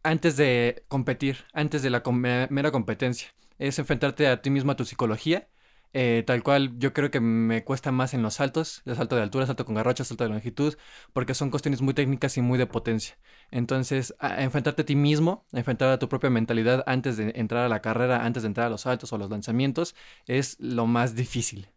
antes 0.01 0.36
de 0.36 0.84
competir, 0.88 1.46
antes 1.53 1.84
de 1.84 1.91
la 1.91 2.01
mera 2.50 2.72
competencia. 2.72 3.29
Es 3.60 3.77
enfrentarte 3.77 4.27
a 4.27 4.41
ti 4.41 4.50
mismo, 4.50 4.72
a 4.72 4.75
tu 4.75 4.84
psicología 4.84 5.48
eh, 5.94 6.24
tal 6.26 6.44
cual, 6.44 6.78
yo 6.80 6.92
creo 6.94 7.12
que 7.12 7.20
me 7.20 7.64
cuesta 7.64 7.92
más 7.92 8.14
en 8.14 8.22
los 8.22 8.36
saltos, 8.36 8.82
el 8.86 8.96
salto 8.96 9.16
de 9.16 9.22
altura, 9.22 9.46
salto 9.46 9.66
con 9.66 9.76
garrocha, 9.76 10.04
salto 10.04 10.24
de 10.24 10.32
longitud, 10.32 10.76
porque 11.14 11.34
son 11.34 11.52
cuestiones 11.52 11.82
muy 11.82 11.94
técnicas 11.94 12.38
y 12.38 12.42
muy 12.42 12.58
de 12.58 12.66
potencia. 12.68 13.18
Entonces, 13.52 14.16
enfrentarte 14.20 14.82
a 14.82 14.86
ti 14.86 14.96
mismo, 14.96 15.46
enfrentar 15.54 15.90
a 15.90 16.00
tu 16.00 16.10
propia 16.10 16.30
mentalidad 16.30 16.84
antes 16.88 17.18
de 17.18 17.32
entrar 17.36 17.64
a 17.64 17.70
la 17.70 17.82
carrera, 17.82 18.26
antes 18.26 18.44
de 18.44 18.48
entrar 18.48 18.68
a 18.68 18.70
los 18.70 18.82
saltos 18.82 19.14
o 19.14 19.18
los 19.18 19.30
lanzamientos, 19.30 19.96
es 20.28 20.58
lo 20.60 20.88
más 20.88 21.16
difícil. 21.16 21.68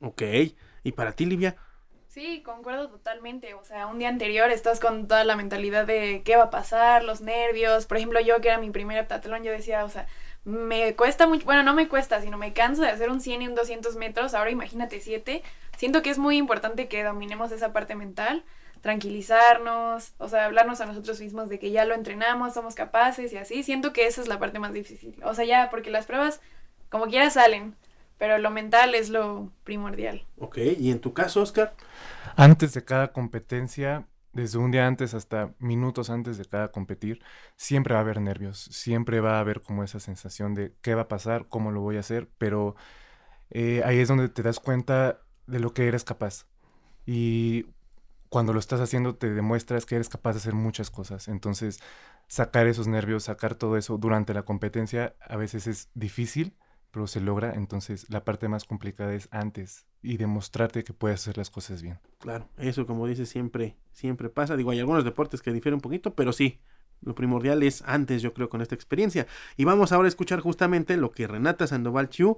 Ok, 0.00 0.22
¿y 0.82 0.92
para 0.92 1.12
ti, 1.12 1.26
Livia? 1.26 1.56
Sí, 2.12 2.42
concuerdo 2.42 2.90
totalmente. 2.90 3.54
O 3.54 3.64
sea, 3.64 3.86
un 3.86 3.98
día 3.98 4.10
anterior 4.10 4.50
estás 4.50 4.80
con 4.80 5.08
toda 5.08 5.24
la 5.24 5.34
mentalidad 5.34 5.86
de 5.86 6.20
qué 6.26 6.36
va 6.36 6.44
a 6.44 6.50
pasar, 6.50 7.04
los 7.04 7.22
nervios. 7.22 7.86
Por 7.86 7.96
ejemplo, 7.96 8.20
yo 8.20 8.42
que 8.42 8.48
era 8.48 8.58
mi 8.58 8.70
primer 8.70 8.98
heptatlón, 8.98 9.44
yo 9.44 9.50
decía, 9.50 9.82
o 9.82 9.88
sea, 9.88 10.06
me 10.44 10.94
cuesta 10.94 11.26
mucho, 11.26 11.46
bueno, 11.46 11.62
no 11.62 11.72
me 11.72 11.88
cuesta, 11.88 12.20
sino 12.20 12.36
me 12.36 12.52
canso 12.52 12.82
de 12.82 12.90
hacer 12.90 13.08
un 13.08 13.22
100 13.22 13.40
y 13.40 13.48
un 13.48 13.54
200 13.54 13.96
metros, 13.96 14.34
ahora 14.34 14.50
imagínate 14.50 15.00
7. 15.00 15.42
Siento 15.78 16.02
que 16.02 16.10
es 16.10 16.18
muy 16.18 16.36
importante 16.36 16.86
que 16.86 17.02
dominemos 17.02 17.50
esa 17.50 17.72
parte 17.72 17.94
mental, 17.94 18.44
tranquilizarnos, 18.82 20.12
o 20.18 20.28
sea, 20.28 20.44
hablarnos 20.44 20.82
a 20.82 20.86
nosotros 20.86 21.18
mismos 21.18 21.48
de 21.48 21.58
que 21.58 21.70
ya 21.70 21.86
lo 21.86 21.94
entrenamos, 21.94 22.52
somos 22.52 22.74
capaces 22.74 23.32
y 23.32 23.38
así. 23.38 23.62
Siento 23.62 23.94
que 23.94 24.06
esa 24.06 24.20
es 24.20 24.28
la 24.28 24.38
parte 24.38 24.58
más 24.58 24.74
difícil. 24.74 25.16
O 25.24 25.32
sea, 25.32 25.46
ya, 25.46 25.70
porque 25.70 25.90
las 25.90 26.04
pruebas, 26.04 26.42
como 26.90 27.06
quiera, 27.06 27.30
salen, 27.30 27.74
pero 28.22 28.38
lo 28.38 28.52
mental 28.52 28.94
es 28.94 29.10
lo 29.10 29.50
primordial. 29.64 30.24
Ok, 30.38 30.56
¿y 30.78 30.92
en 30.92 31.00
tu 31.00 31.12
caso, 31.12 31.42
Oscar? 31.42 31.74
Antes 32.36 32.72
de 32.72 32.84
cada 32.84 33.12
competencia, 33.12 34.06
desde 34.32 34.58
un 34.58 34.70
día 34.70 34.86
antes 34.86 35.12
hasta 35.12 35.54
minutos 35.58 36.08
antes 36.08 36.38
de 36.38 36.44
cada 36.44 36.70
competir, 36.70 37.20
siempre 37.56 37.94
va 37.94 37.98
a 37.98 38.02
haber 38.04 38.20
nervios, 38.20 38.60
siempre 38.70 39.18
va 39.18 39.38
a 39.38 39.40
haber 39.40 39.60
como 39.60 39.82
esa 39.82 39.98
sensación 39.98 40.54
de 40.54 40.72
qué 40.82 40.94
va 40.94 41.02
a 41.02 41.08
pasar, 41.08 41.48
cómo 41.48 41.72
lo 41.72 41.80
voy 41.80 41.96
a 41.96 41.98
hacer, 41.98 42.28
pero 42.38 42.76
eh, 43.50 43.82
ahí 43.84 43.98
es 43.98 44.06
donde 44.06 44.28
te 44.28 44.44
das 44.44 44.60
cuenta 44.60 45.18
de 45.48 45.58
lo 45.58 45.74
que 45.74 45.88
eres 45.88 46.04
capaz. 46.04 46.46
Y 47.04 47.66
cuando 48.28 48.52
lo 48.52 48.60
estás 48.60 48.80
haciendo 48.80 49.16
te 49.16 49.30
demuestras 49.34 49.84
que 49.84 49.96
eres 49.96 50.08
capaz 50.08 50.34
de 50.34 50.38
hacer 50.38 50.54
muchas 50.54 50.90
cosas. 50.90 51.26
Entonces, 51.26 51.80
sacar 52.28 52.68
esos 52.68 52.86
nervios, 52.86 53.24
sacar 53.24 53.56
todo 53.56 53.76
eso 53.76 53.98
durante 53.98 54.32
la 54.32 54.44
competencia 54.44 55.16
a 55.20 55.36
veces 55.36 55.66
es 55.66 55.88
difícil, 55.94 56.54
pero 56.92 57.08
se 57.08 57.20
logra. 57.20 57.54
Entonces, 57.54 58.08
la 58.10 58.24
parte 58.24 58.46
más 58.46 58.64
complicada 58.64 59.12
es 59.14 59.28
antes 59.32 59.86
y 60.02 60.18
demostrarte 60.18 60.84
que 60.84 60.92
puedes 60.92 61.20
hacer 61.20 61.38
las 61.38 61.50
cosas 61.50 61.82
bien. 61.82 61.98
Claro, 62.18 62.48
eso 62.58 62.86
como 62.86 63.06
dices 63.08 63.28
siempre, 63.28 63.76
siempre 63.90 64.28
pasa. 64.28 64.56
Digo, 64.56 64.70
hay 64.70 64.78
algunos 64.78 65.04
deportes 65.04 65.42
que 65.42 65.52
difieren 65.52 65.76
un 65.76 65.80
poquito, 65.80 66.14
pero 66.14 66.32
sí, 66.32 66.60
lo 67.00 67.14
primordial 67.14 67.62
es 67.62 67.82
antes, 67.82 68.22
yo 68.22 68.32
creo, 68.32 68.48
con 68.48 68.60
esta 68.60 68.74
experiencia. 68.74 69.26
Y 69.56 69.64
vamos 69.64 69.90
ahora 69.90 70.06
a 70.06 70.08
escuchar 70.08 70.40
justamente 70.40 70.96
lo 70.96 71.10
que 71.10 71.26
Renata 71.26 71.66
Sandoval 71.66 72.10
Chiu 72.10 72.36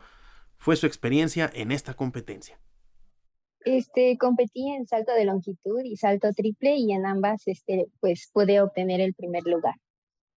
fue 0.57 0.77
su 0.77 0.87
experiencia 0.87 1.51
en 1.53 1.73
esta 1.73 1.95
competencia. 1.95 2.59
Este, 3.65 4.17
competí 4.19 4.71
en 4.71 4.87
salto 4.87 5.13
de 5.15 5.25
longitud 5.25 5.81
y 5.85 5.97
salto 5.97 6.33
triple 6.33 6.77
y 6.77 6.93
en 6.93 7.07
ambas, 7.07 7.43
este, 7.47 7.87
pues 8.01 8.31
pude 8.33 8.61
obtener 8.61 9.01
el 9.01 9.15
primer 9.15 9.43
lugar. 9.45 9.75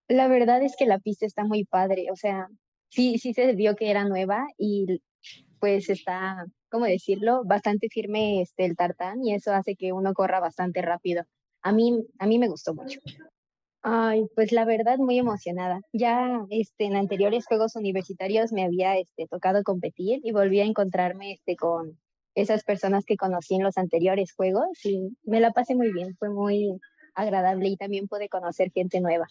La 0.07 0.29
verdad 0.29 0.63
es 0.63 0.75
que 0.77 0.85
la 0.85 0.99
pista 0.99 1.25
está 1.25 1.43
muy 1.43 1.65
padre, 1.65 2.07
o 2.11 2.15
sea, 2.15 2.47
sí, 2.89 3.17
sí 3.19 3.33
se 3.33 3.53
vio 3.53 3.75
que 3.75 3.89
era 3.89 4.05
nueva 4.05 4.47
y 4.57 5.01
pues 5.59 5.89
está 5.89 6.45
¿cómo 6.69 6.85
decirlo? 6.85 7.43
Bastante 7.45 7.89
firme 7.89 8.41
este, 8.41 8.65
el 8.65 8.75
tartán 8.75 9.23
y 9.23 9.33
eso 9.33 9.53
hace 9.53 9.75
que 9.75 9.93
uno 9.93 10.13
corra 10.13 10.39
bastante 10.39 10.81
rápido. 10.81 11.23
A 11.61 11.71
mí, 11.71 12.05
a 12.19 12.27
mí 12.27 12.39
me 12.39 12.49
gustó 12.49 12.73
mucho. 12.73 12.99
Ay, 13.81 14.25
pues 14.35 14.51
la 14.51 14.65
verdad 14.65 14.97
muy 14.97 15.17
emocionada. 15.17 15.81
Ya 15.93 16.45
este, 16.49 16.85
en 16.85 16.95
anteriores 16.95 17.45
Juegos 17.45 17.75
Universitarios 17.75 18.51
me 18.51 18.65
había 18.65 18.97
este, 18.97 19.27
tocado 19.27 19.63
competir 19.63 20.19
y 20.23 20.31
volví 20.31 20.59
a 20.59 20.65
encontrarme 20.65 21.33
este, 21.33 21.55
con 21.55 21.97
esas 22.35 22.63
personas 22.63 23.05
que 23.05 23.17
conocí 23.17 23.55
en 23.55 23.63
los 23.63 23.77
anteriores 23.77 24.33
Juegos 24.33 24.85
y 24.85 25.17
me 25.23 25.39
la 25.39 25.51
pasé 25.51 25.75
muy 25.75 25.91
bien, 25.91 26.15
fue 26.17 26.29
muy 26.29 26.79
agradable 27.15 27.69
y 27.69 27.77
también 27.77 28.07
pude 28.07 28.29
conocer 28.29 28.71
gente 28.71 28.99
nueva. 28.99 29.27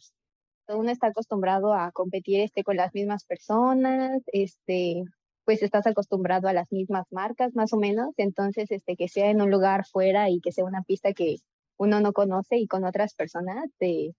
Uno 0.69 0.91
está 0.91 1.09
acostumbrado 1.09 1.75
a 1.75 1.93
competir 1.93 2.41
este, 2.41 2.65
con 2.65 2.77
las 2.77 2.93
mismas 2.95 3.25
personas, 3.25 4.23
este, 4.27 5.05
pues 5.45 5.63
estás 5.63 5.87
acostumbrado 5.87 6.49
a 6.49 6.53
las 6.53 6.71
mismas 6.73 7.07
marcas 7.11 7.55
más 7.55 7.73
o 7.73 7.77
menos, 7.77 8.15
entonces 8.17 8.71
este 8.71 8.97
que 8.97 9.09
sea 9.09 9.31
en 9.31 9.41
un 9.41 9.51
lugar 9.51 9.87
fuera 9.87 10.29
y 10.29 10.41
que 10.41 10.53
sea 10.53 10.65
una 10.65 10.83
pista 10.83 11.13
que 11.13 11.37
uno 11.79 12.01
no 12.01 12.13
conoce 12.13 12.57
y 12.57 12.67
con 12.67 12.85
otras 12.85 13.15
personas 13.15 13.65
te 13.79 14.15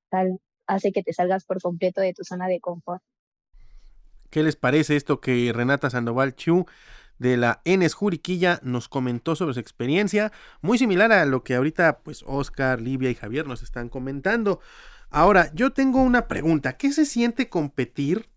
hace 0.67 0.91
que 0.91 1.03
te 1.03 1.13
salgas 1.13 1.45
por 1.45 1.61
completo 1.61 2.01
de 2.01 2.13
tu 2.13 2.23
zona 2.23 2.47
de 2.47 2.59
confort. 2.59 3.01
¿Qué 4.29 4.43
les 4.43 4.55
parece 4.55 4.95
esto 4.95 5.19
que 5.19 5.51
Renata 5.53 5.89
Sandoval 5.89 6.35
Chu 6.35 6.65
de 7.17 7.37
la 7.37 7.61
Enes 7.65 7.93
Juriquilla 7.93 8.59
nos 8.61 8.89
comentó 8.89 9.35
sobre 9.35 9.53
su 9.53 9.59
experiencia, 9.59 10.31
muy 10.61 10.77
similar 10.77 11.11
a 11.11 11.25
lo 11.25 11.43
que 11.43 11.55
ahorita 11.55 11.99
pues 11.99 12.23
Oscar, 12.27 12.79
Livia 12.81 13.09
y 13.09 13.15
Javier 13.15 13.47
nos 13.47 13.63
están 13.63 13.89
comentando. 13.89 14.59
Ahora, 15.17 15.51
yo 15.55 15.71
tengo 15.71 16.03
una 16.03 16.27
pregunta, 16.27 16.77
¿qué 16.77 16.93
se 16.93 17.03
siente 17.03 17.49
competir 17.49 18.29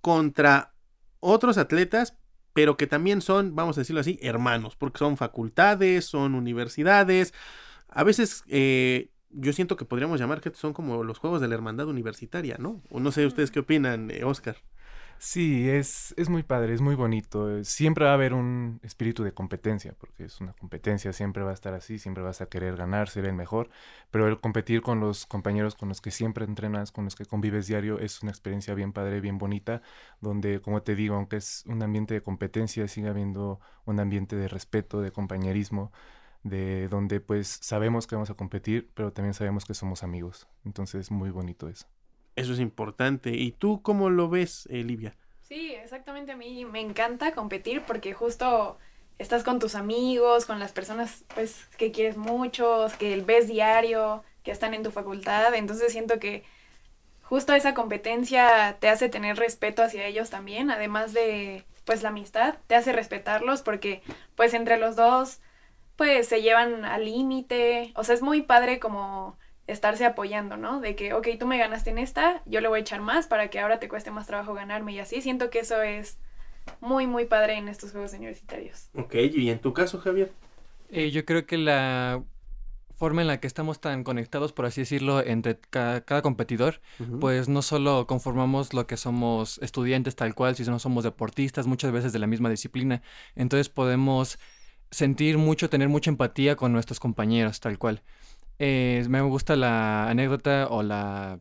contra 0.00 0.72
otros 1.20 1.58
atletas, 1.58 2.16
pero 2.54 2.78
que 2.78 2.86
también 2.86 3.20
son, 3.20 3.54
vamos 3.54 3.76
a 3.76 3.82
decirlo 3.82 4.00
así, 4.00 4.18
hermanos, 4.22 4.74
porque 4.74 5.00
son 5.00 5.18
facultades, 5.18 6.06
son 6.06 6.34
universidades. 6.34 7.34
A 7.90 8.04
veces 8.04 8.42
eh, 8.48 9.10
yo 9.28 9.52
siento 9.52 9.76
que 9.76 9.84
podríamos 9.84 10.18
llamar 10.18 10.40
que 10.40 10.50
son 10.54 10.72
como 10.72 11.04
los 11.04 11.18
juegos 11.18 11.42
de 11.42 11.48
la 11.48 11.56
hermandad 11.56 11.88
universitaria, 11.88 12.56
¿no? 12.58 12.80
O 12.88 12.98
no 12.98 13.12
sé 13.12 13.26
ustedes 13.26 13.50
qué 13.50 13.60
opinan, 13.60 14.10
eh, 14.10 14.24
Oscar. 14.24 14.56
Sí, 15.24 15.70
es, 15.70 16.12
es 16.16 16.28
muy 16.28 16.42
padre, 16.42 16.74
es 16.74 16.80
muy 16.80 16.96
bonito. 16.96 17.48
Eh, 17.56 17.64
siempre 17.64 18.04
va 18.04 18.10
a 18.10 18.14
haber 18.14 18.34
un 18.34 18.80
espíritu 18.82 19.22
de 19.22 19.32
competencia, 19.32 19.94
porque 19.98 20.24
es 20.24 20.40
una 20.40 20.52
competencia, 20.54 21.12
siempre 21.12 21.44
va 21.44 21.52
a 21.52 21.54
estar 21.54 21.74
así, 21.74 22.00
siempre 22.00 22.24
vas 22.24 22.40
a 22.40 22.46
querer 22.48 22.76
ganar, 22.76 23.08
ser 23.08 23.26
el 23.26 23.32
mejor, 23.32 23.70
pero 24.10 24.26
el 24.26 24.40
competir 24.40 24.82
con 24.82 24.98
los 24.98 25.24
compañeros 25.26 25.76
con 25.76 25.88
los 25.88 26.00
que 26.00 26.10
siempre 26.10 26.44
entrenas, 26.44 26.90
con 26.90 27.04
los 27.04 27.14
que 27.14 27.24
convives 27.24 27.68
diario, 27.68 28.00
es 28.00 28.20
una 28.22 28.32
experiencia 28.32 28.74
bien 28.74 28.92
padre, 28.92 29.20
bien 29.20 29.38
bonita, 29.38 29.80
donde, 30.20 30.60
como 30.60 30.82
te 30.82 30.96
digo, 30.96 31.14
aunque 31.14 31.36
es 31.36 31.62
un 31.66 31.80
ambiente 31.84 32.14
de 32.14 32.22
competencia, 32.22 32.88
sigue 32.88 33.08
habiendo 33.08 33.60
un 33.84 34.00
ambiente 34.00 34.34
de 34.34 34.48
respeto, 34.48 35.00
de 35.00 35.12
compañerismo, 35.12 35.92
de 36.42 36.88
donde 36.88 37.20
pues 37.20 37.60
sabemos 37.62 38.08
que 38.08 38.16
vamos 38.16 38.30
a 38.30 38.34
competir, 38.34 38.90
pero 38.94 39.12
también 39.12 39.34
sabemos 39.34 39.64
que 39.66 39.74
somos 39.74 40.02
amigos. 40.02 40.48
Entonces, 40.64 41.12
muy 41.12 41.30
bonito 41.30 41.68
eso. 41.68 41.86
Eso 42.36 42.52
es 42.52 42.60
importante. 42.60 43.30
¿Y 43.30 43.52
tú 43.52 43.82
cómo 43.82 44.10
lo 44.10 44.28
ves, 44.28 44.66
Livia? 44.70 45.14
Sí, 45.42 45.74
exactamente. 45.74 46.32
A 46.32 46.36
mí 46.36 46.64
me 46.64 46.80
encanta 46.80 47.32
competir 47.32 47.82
porque 47.82 48.14
justo 48.14 48.78
estás 49.18 49.44
con 49.44 49.58
tus 49.58 49.74
amigos, 49.74 50.46
con 50.46 50.58
las 50.58 50.72
personas 50.72 51.24
pues 51.34 51.66
que 51.76 51.92
quieres 51.92 52.16
mucho, 52.16 52.86
que 52.98 53.20
ves 53.20 53.48
diario, 53.48 54.24
que 54.42 54.50
están 54.50 54.74
en 54.74 54.82
tu 54.82 54.90
facultad. 54.90 55.54
Entonces 55.54 55.92
siento 55.92 56.18
que 56.18 56.42
justo 57.22 57.54
esa 57.54 57.74
competencia 57.74 58.76
te 58.80 58.88
hace 58.88 59.08
tener 59.08 59.36
respeto 59.36 59.82
hacia 59.82 60.06
ellos 60.06 60.30
también, 60.30 60.70
además 60.70 61.12
de 61.12 61.64
pues 61.84 62.02
la 62.02 62.10
amistad, 62.10 62.56
te 62.66 62.74
hace 62.74 62.92
respetarlos 62.92 63.62
porque 63.62 64.02
pues 64.36 64.54
entre 64.54 64.78
los 64.78 64.96
dos 64.96 65.40
pues 65.96 66.28
se 66.28 66.42
llevan 66.42 66.84
al 66.84 67.04
límite, 67.04 67.92
o 67.94 68.04
sea, 68.04 68.14
es 68.14 68.22
muy 68.22 68.42
padre 68.42 68.80
como 68.80 69.36
estarse 69.66 70.04
apoyando, 70.04 70.56
¿no? 70.56 70.80
De 70.80 70.96
que, 70.96 71.14
ok, 71.14 71.28
tú 71.38 71.46
me 71.46 71.58
ganaste 71.58 71.90
en 71.90 71.98
esta, 71.98 72.42
yo 72.46 72.60
le 72.60 72.68
voy 72.68 72.78
a 72.78 72.80
echar 72.80 73.00
más 73.00 73.26
para 73.26 73.48
que 73.48 73.60
ahora 73.60 73.78
te 73.78 73.88
cueste 73.88 74.10
más 74.10 74.26
trabajo 74.26 74.54
ganarme 74.54 74.92
y 74.92 74.98
así. 74.98 75.20
Siento 75.20 75.50
que 75.50 75.60
eso 75.60 75.82
es 75.82 76.18
muy, 76.80 77.06
muy 77.06 77.24
padre 77.26 77.54
en 77.54 77.68
estos 77.68 77.92
juegos 77.92 78.12
universitarios. 78.12 78.88
Ok, 78.94 79.14
y 79.14 79.50
en 79.50 79.58
tu 79.58 79.72
caso, 79.72 79.98
Javier. 79.98 80.32
Eh, 80.90 81.10
yo 81.10 81.24
creo 81.24 81.46
que 81.46 81.58
la 81.58 82.22
forma 83.02 83.22
en 83.22 83.26
la 83.26 83.40
que 83.40 83.48
estamos 83.48 83.80
tan 83.80 84.04
conectados, 84.04 84.52
por 84.52 84.64
así 84.64 84.82
decirlo, 84.82 85.24
entre 85.24 85.58
cada, 85.58 86.22
competidor, 86.22 86.80
pues 87.20 87.48
no 87.48 87.60
solo 87.62 88.06
conformamos 88.06 88.74
lo 88.74 88.86
que 88.86 88.96
somos 88.96 89.58
estudiantes 89.58 90.14
tal 90.14 90.36
cual, 90.36 90.54
sino 90.54 90.78
somos 90.78 91.02
deportistas, 91.02 91.66
muchas 91.66 91.90
veces 91.90 92.12
de 92.12 92.20
la 92.20 92.28
misma 92.28 92.48
disciplina. 92.48 93.02
Entonces 93.34 93.68
podemos 93.68 94.38
sentir 94.92 95.36
mucho, 95.38 95.68
tener 95.68 95.88
mucha 95.88 96.10
empatía 96.10 96.54
con 96.54 96.72
nuestros 96.72 97.00
compañeros 97.00 97.58
tal 97.58 97.76
cual. 97.76 98.02
Eh, 98.58 99.04
me 99.08 99.20
gusta 99.22 99.56
la 99.56 100.08
anécdota 100.08 100.68
o 100.68 100.82
la, 100.82 101.40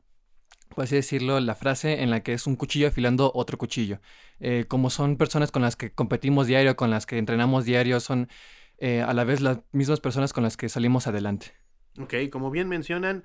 por 0.70 0.86
así 0.86 0.96
decirlo, 0.96 1.40
la 1.40 1.56
frase 1.56 2.02
en 2.02 2.10
la 2.10 2.24
que 2.24 2.34
es 2.34 2.48
un 2.48 2.56
cuchillo 2.56 2.88
afilando 2.88 3.32
otro 3.34 3.58
cuchillo. 3.58 4.00
Eh, 4.40 4.66
como 4.68 4.90
son 4.90 5.18
personas 5.18 5.52
con 5.52 5.62
las 5.62 5.76
que 5.76 5.92
competimos 5.92 6.48
diario, 6.48 6.76
con 6.76 6.90
las 6.90 7.06
que 7.06 7.18
entrenamos 7.18 7.66
diario, 7.66 8.00
son 8.00 8.30
eh, 8.78 9.02
a 9.02 9.14
la 9.14 9.24
vez 9.24 9.42
las 9.42 9.60
mismas 9.72 10.00
personas 10.00 10.34
con 10.34 10.44
las 10.44 10.58
que 10.58 10.70
salimos 10.70 11.08
adelante. 11.08 11.54
Ok, 12.00 12.14
como 12.32 12.50
bien 12.50 12.68
mencionan, 12.70 13.24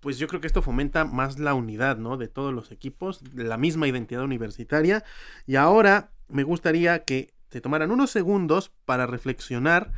pues 0.00 0.18
yo 0.18 0.28
creo 0.28 0.40
que 0.40 0.46
esto 0.46 0.62
fomenta 0.62 1.04
más 1.04 1.38
la 1.38 1.54
unidad, 1.54 1.98
¿no? 1.98 2.16
De 2.16 2.28
todos 2.28 2.54
los 2.54 2.70
equipos, 2.70 3.22
la 3.34 3.56
misma 3.56 3.88
identidad 3.88 4.22
universitaria. 4.22 5.04
Y 5.46 5.56
ahora 5.56 6.12
me 6.28 6.44
gustaría 6.44 7.04
que 7.04 7.34
se 7.50 7.60
tomaran 7.60 7.90
unos 7.90 8.10
segundos 8.10 8.72
para 8.84 9.06
reflexionar 9.06 9.92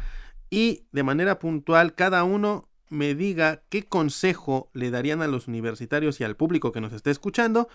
y 0.50 0.86
de 0.92 1.02
manera 1.02 1.38
puntual 1.38 1.94
cada 1.94 2.24
uno 2.24 2.67
me 2.90 3.14
diga 3.14 3.62
qué 3.68 3.84
consejo 3.84 4.70
le 4.72 4.90
darían 4.90 5.22
a 5.22 5.26
los 5.26 5.48
universitarios 5.48 6.20
y 6.20 6.24
al 6.24 6.36
público 6.36 6.72
que 6.72 6.80
nos 6.80 6.92
esté 6.92 7.10
escuchando 7.10 7.68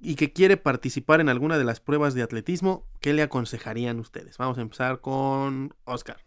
y 0.00 0.14
que 0.14 0.32
quiere 0.32 0.56
participar 0.56 1.20
en 1.20 1.28
alguna 1.28 1.58
de 1.58 1.64
las 1.64 1.80
pruebas 1.80 2.14
de 2.14 2.22
atletismo, 2.22 2.86
¿qué 3.00 3.12
le 3.12 3.22
aconsejarían 3.22 3.98
ustedes? 3.98 4.38
Vamos 4.38 4.58
a 4.58 4.60
empezar 4.60 5.00
con 5.00 5.74
Oscar. 5.84 6.18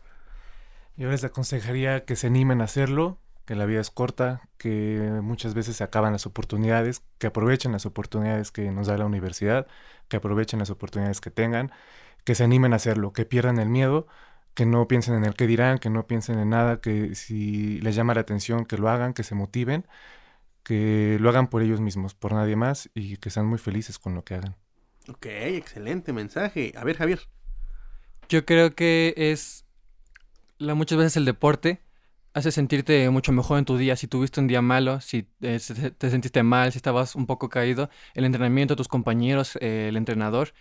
Yo 0.97 1.09
les 1.09 1.23
aconsejaría 1.23 2.03
que 2.03 2.15
se 2.15 2.27
animen 2.27 2.61
a 2.61 2.65
hacerlo, 2.65 3.19
que 3.45 3.55
la 3.55 3.65
vida 3.65 3.79
es 3.79 3.89
corta, 3.89 4.41
que 4.57 5.19
muchas 5.23 5.53
veces 5.53 5.77
se 5.77 5.83
acaban 5.83 6.11
las 6.11 6.25
oportunidades, 6.25 7.03
que 7.19 7.27
aprovechen 7.27 7.71
las 7.71 7.85
oportunidades 7.85 8.51
que 8.51 8.69
nos 8.71 8.87
da 8.87 8.97
la 8.97 9.05
universidad, 9.05 9.65
que 10.07 10.17
aprovechen 10.17 10.59
las 10.59 10.69
oportunidades 10.69 11.21
que 11.21 11.31
tengan, 11.31 11.71
que 12.25 12.35
se 12.35 12.43
animen 12.43 12.73
a 12.73 12.75
hacerlo, 12.75 13.13
que 13.13 13.25
pierdan 13.25 13.59
el 13.59 13.69
miedo, 13.69 14.07
que 14.53 14.65
no 14.65 14.87
piensen 14.87 15.15
en 15.15 15.25
el 15.25 15.35
que 15.35 15.47
dirán, 15.47 15.79
que 15.79 15.89
no 15.89 16.07
piensen 16.07 16.39
en 16.39 16.49
nada, 16.49 16.81
que 16.81 17.15
si 17.15 17.79
les 17.79 17.95
llama 17.95 18.13
la 18.13 18.21
atención, 18.21 18.65
que 18.65 18.77
lo 18.77 18.89
hagan, 18.89 19.13
que 19.13 19.23
se 19.23 19.35
motiven 19.35 19.85
que 20.69 21.17
lo 21.19 21.29
hagan 21.29 21.47
por 21.47 21.63
ellos 21.63 21.81
mismos, 21.81 22.13
por 22.13 22.33
nadie 22.33 22.55
más 22.55 22.91
y 22.93 23.17
que 23.17 23.31
sean 23.31 23.47
muy 23.47 23.57
felices 23.57 23.97
con 23.97 24.13
lo 24.13 24.23
que 24.23 24.35
hagan. 24.35 24.55
Ok, 25.07 25.25
excelente 25.25 26.13
mensaje. 26.13 26.73
A 26.77 26.83
ver, 26.83 26.95
Javier. 26.97 27.21
Yo 28.29 28.45
creo 28.45 28.75
que 28.75 29.15
es 29.17 29.65
la, 30.59 30.75
muchas 30.75 30.99
veces 30.99 31.17
el 31.17 31.25
deporte 31.25 31.81
hace 32.33 32.51
sentirte 32.51 33.09
mucho 33.09 33.31
mejor 33.31 33.57
en 33.57 33.65
tu 33.65 33.77
día. 33.77 33.95
Si 33.95 34.07
tuviste 34.07 34.39
un 34.39 34.47
día 34.47 34.61
malo, 34.61 35.01
si 35.01 35.27
eh, 35.41 35.59
te 35.97 36.09
sentiste 36.11 36.43
mal, 36.43 36.71
si 36.71 36.77
estabas 36.77 37.15
un 37.15 37.25
poco 37.25 37.49
caído, 37.49 37.89
el 38.13 38.25
entrenamiento, 38.25 38.75
tus 38.75 38.87
compañeros, 38.87 39.57
eh, 39.61 39.87
el 39.89 39.97
entrenador, 39.97 40.53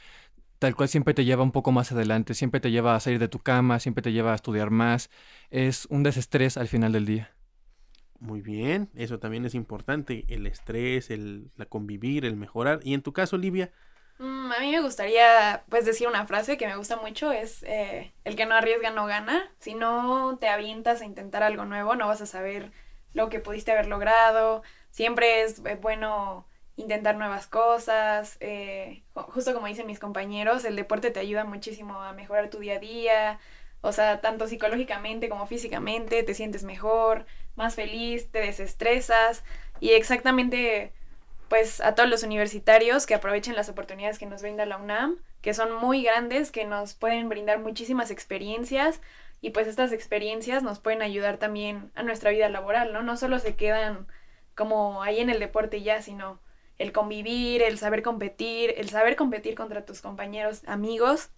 tal 0.59 0.75
cual 0.75 0.89
siempre 0.89 1.15
te 1.15 1.25
lleva 1.25 1.43
un 1.43 1.53
poco 1.53 1.73
más 1.73 1.93
adelante, 1.93 2.35
siempre 2.35 2.61
te 2.61 2.71
lleva 2.71 2.95
a 2.95 3.01
salir 3.01 3.19
de 3.19 3.29
tu 3.29 3.39
cama, 3.39 3.81
siempre 3.81 4.03
te 4.03 4.13
lleva 4.13 4.33
a 4.33 4.35
estudiar 4.35 4.71
más. 4.71 5.11
Es 5.51 5.87
un 5.91 6.03
desestrés 6.03 6.57
al 6.57 6.69
final 6.69 6.93
del 6.93 7.07
día. 7.07 7.35
Muy 8.21 8.41
bien, 8.41 8.91
eso 8.97 9.21
también 9.21 9.45
es 9.45 9.55
importante, 9.55 10.25
el 10.29 10.47
estrés, 10.47 11.11
el 11.11 11.53
la 11.57 11.67
convivir, 11.67 12.25
el 12.25 12.37
mejorar. 12.37 12.81
Y 12.83 12.95
en 12.95 13.03
tu 13.03 13.13
caso, 13.13 13.37
Olivia. 13.37 13.71
Mm, 14.19 14.51
a 14.51 14.59
mí 14.59 14.73
me 14.73 14.81
gustaría, 14.81 15.63
pues, 15.69 15.85
decir 15.85 16.09
una 16.09 16.27
frase 16.27 16.57
que 16.57 16.67
me 16.67 16.77
gusta 16.77 16.97
mucho, 16.97 17.31
es 17.31 17.63
eh, 17.63 18.13
el 18.25 18.35
que 18.35 18.47
no 18.47 18.57
arriesga 18.57 18.91
no 18.91 19.07
gana. 19.07 19.53
Si 19.61 19.75
no 19.75 20.37
te 20.41 20.49
avientas 20.49 21.01
a 21.01 21.05
intentar 21.05 21.45
algo 21.45 21.65
nuevo, 21.65 21.95
no 21.95 22.09
vas 22.09 22.21
a 22.21 22.27
saber 22.27 22.73
lo 23.13 23.29
que 23.29 23.39
pudiste 23.39 23.71
haber 23.71 23.87
logrado. 23.87 24.63
Siempre 24.91 25.43
es 25.43 25.61
eh, 25.65 25.79
bueno 25.81 26.48
intentar 26.79 27.17
nuevas 27.17 27.47
cosas. 27.47 28.39
Eh, 28.41 29.03
justo 29.15 29.53
como 29.53 29.67
dicen 29.67 29.87
mis 29.87 29.99
compañeros, 29.99 30.65
el 30.65 30.77
deporte 30.77 31.11
te 31.11 31.21
ayuda 31.21 31.45
muchísimo 31.45 32.01
a 32.03 32.13
mejorar 32.13 32.49
tu 32.49 32.61
día 32.61 32.77
a 32.77 32.79
día. 32.79 33.41
O 33.81 33.93
sea, 33.93 34.21
tanto 34.21 34.47
psicológicamente 34.47 35.29
como 35.29 35.47
físicamente, 35.47 36.23
te 36.23 36.35
sientes 36.35 36.65
mejor, 36.65 37.27
más 37.57 37.75
feliz, 37.75 38.31
te 38.31 38.41
desestresas 38.41 39.45
y 39.81 39.91
exactamente 39.91 40.93
pues 41.49 41.81
a 41.81 41.95
todos 41.95 42.09
los 42.09 42.23
universitarios 42.23 43.07
que 43.07 43.15
aprovechen 43.15 43.57
las 43.57 43.69
oportunidades 43.69 44.19
que 44.19 44.27
nos 44.27 44.43
brinda 44.43 44.67
la 44.67 44.77
UNAM, 44.77 45.19
que 45.41 45.55
son 45.55 45.75
muy 45.75 46.03
grandes, 46.03 46.51
que 46.51 46.67
nos 46.67 46.95
pueden 46.95 47.29
brindar 47.29 47.59
muchísimas 47.59 48.11
experiencias 48.11 49.01
y 49.41 49.51
pues 49.51 49.67
estas 49.67 49.93
experiencias 49.93 50.63
nos 50.63 50.79
pueden 50.81 51.03
ayudar 51.03 51.39
también 51.39 51.91
a 51.95 52.03
nuestra 52.03 52.31
vida 52.31 52.49
laboral, 52.49 52.93
¿no? 52.93 53.03
No 53.03 53.17
solo 53.17 53.39
se 53.39 53.55
quedan 53.57 54.07
como 54.55 55.03
ahí 55.03 55.21
en 55.21 55.31
el 55.31 55.39
deporte 55.41 55.83
ya, 55.83 56.03
sino 56.03 56.41
el 56.79 56.93
convivir, 56.93 57.63
el 57.63 57.79
saber 57.79 58.03
competir, 58.03 58.75
el 58.77 58.89
saber 58.89 59.17
competir 59.17 59.55
contra 59.55 59.85
tus 59.85 60.01
compañeros, 60.01 60.63
amigos. 60.67 61.31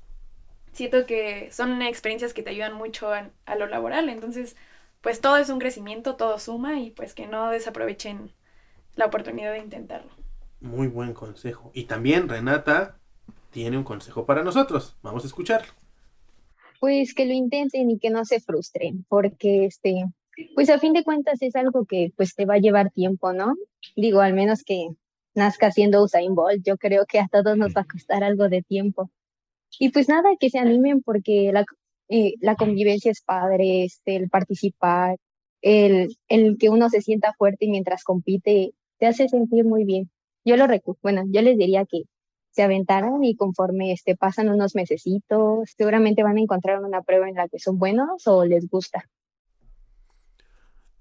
Siento 0.72 1.06
que 1.06 1.50
son 1.50 1.82
experiencias 1.82 2.32
que 2.32 2.42
te 2.42 2.50
ayudan 2.50 2.74
mucho 2.74 3.12
a, 3.12 3.30
a 3.46 3.54
lo 3.56 3.66
laboral, 3.66 4.08
entonces 4.08 4.56
pues 5.00 5.20
todo 5.20 5.38
es 5.38 5.48
un 5.48 5.58
crecimiento, 5.58 6.16
todo 6.16 6.38
suma 6.38 6.78
y 6.78 6.90
pues 6.90 7.14
que 7.14 7.26
no 7.26 7.50
desaprovechen 7.50 8.30
la 8.96 9.06
oportunidad 9.06 9.52
de 9.52 9.58
intentarlo. 9.58 10.10
Muy 10.60 10.88
buen 10.88 11.14
consejo. 11.14 11.70
Y 11.74 11.84
también 11.84 12.28
Renata 12.28 12.98
tiene 13.50 13.78
un 13.78 13.84
consejo 13.84 14.26
para 14.26 14.44
nosotros. 14.44 14.96
Vamos 15.02 15.24
a 15.24 15.26
escucharlo. 15.26 15.72
Pues 16.80 17.14
que 17.14 17.26
lo 17.26 17.32
intenten 17.32 17.90
y 17.90 17.98
que 17.98 18.10
no 18.10 18.24
se 18.24 18.40
frustren, 18.40 19.04
porque 19.08 19.66
este, 19.66 20.04
pues 20.54 20.70
a 20.70 20.78
fin 20.78 20.92
de 20.92 21.04
cuentas 21.04 21.40
es 21.42 21.54
algo 21.56 21.84
que 21.84 22.12
pues 22.16 22.34
te 22.34 22.46
va 22.46 22.54
a 22.54 22.58
llevar 22.58 22.90
tiempo, 22.90 23.32
¿no? 23.32 23.54
Digo, 23.96 24.20
al 24.20 24.32
menos 24.32 24.64
que 24.64 24.88
nazca 25.34 25.70
siendo 25.70 26.02
Usain 26.02 26.34
Bolt, 26.34 26.64
yo 26.64 26.76
creo 26.76 27.06
que 27.06 27.20
a 27.20 27.28
todos 27.28 27.56
nos 27.56 27.74
va 27.74 27.82
a 27.82 27.86
costar 27.92 28.24
algo 28.24 28.48
de 28.48 28.62
tiempo. 28.62 29.10
Y 29.78 29.90
pues 29.90 30.08
nada, 30.08 30.30
que 30.38 30.50
se 30.50 30.58
animen 30.58 31.02
porque 31.02 31.50
la, 31.52 31.64
eh, 32.08 32.34
la 32.40 32.56
convivencia 32.56 33.10
es 33.10 33.22
padre, 33.22 33.84
este, 33.84 34.16
el 34.16 34.28
participar, 34.28 35.16
el, 35.62 36.16
el 36.28 36.58
que 36.58 36.70
uno 36.70 36.88
se 36.90 37.02
sienta 37.02 37.34
fuerte 37.34 37.68
mientras 37.68 38.04
compite, 38.04 38.72
te 38.98 39.06
hace 39.06 39.28
sentir 39.28 39.64
muy 39.64 39.84
bien. 39.84 40.10
Yo 40.44 40.56
lo 40.56 40.66
recuerdo, 40.66 40.98
bueno, 41.02 41.24
yo 41.28 41.42
les 41.42 41.56
diría 41.58 41.84
que 41.86 42.02
se 42.50 42.62
aventaran 42.62 43.22
y 43.22 43.36
conforme 43.36 43.92
este, 43.92 44.16
pasan 44.16 44.48
unos 44.48 44.74
mesecitos, 44.74 45.70
seguramente 45.76 46.22
van 46.22 46.38
a 46.38 46.40
encontrar 46.40 46.82
una 46.82 47.02
prueba 47.02 47.28
en 47.28 47.36
la 47.36 47.48
que 47.48 47.58
son 47.58 47.78
buenos 47.78 48.26
o 48.26 48.44
les 48.44 48.68
gusta 48.68 49.04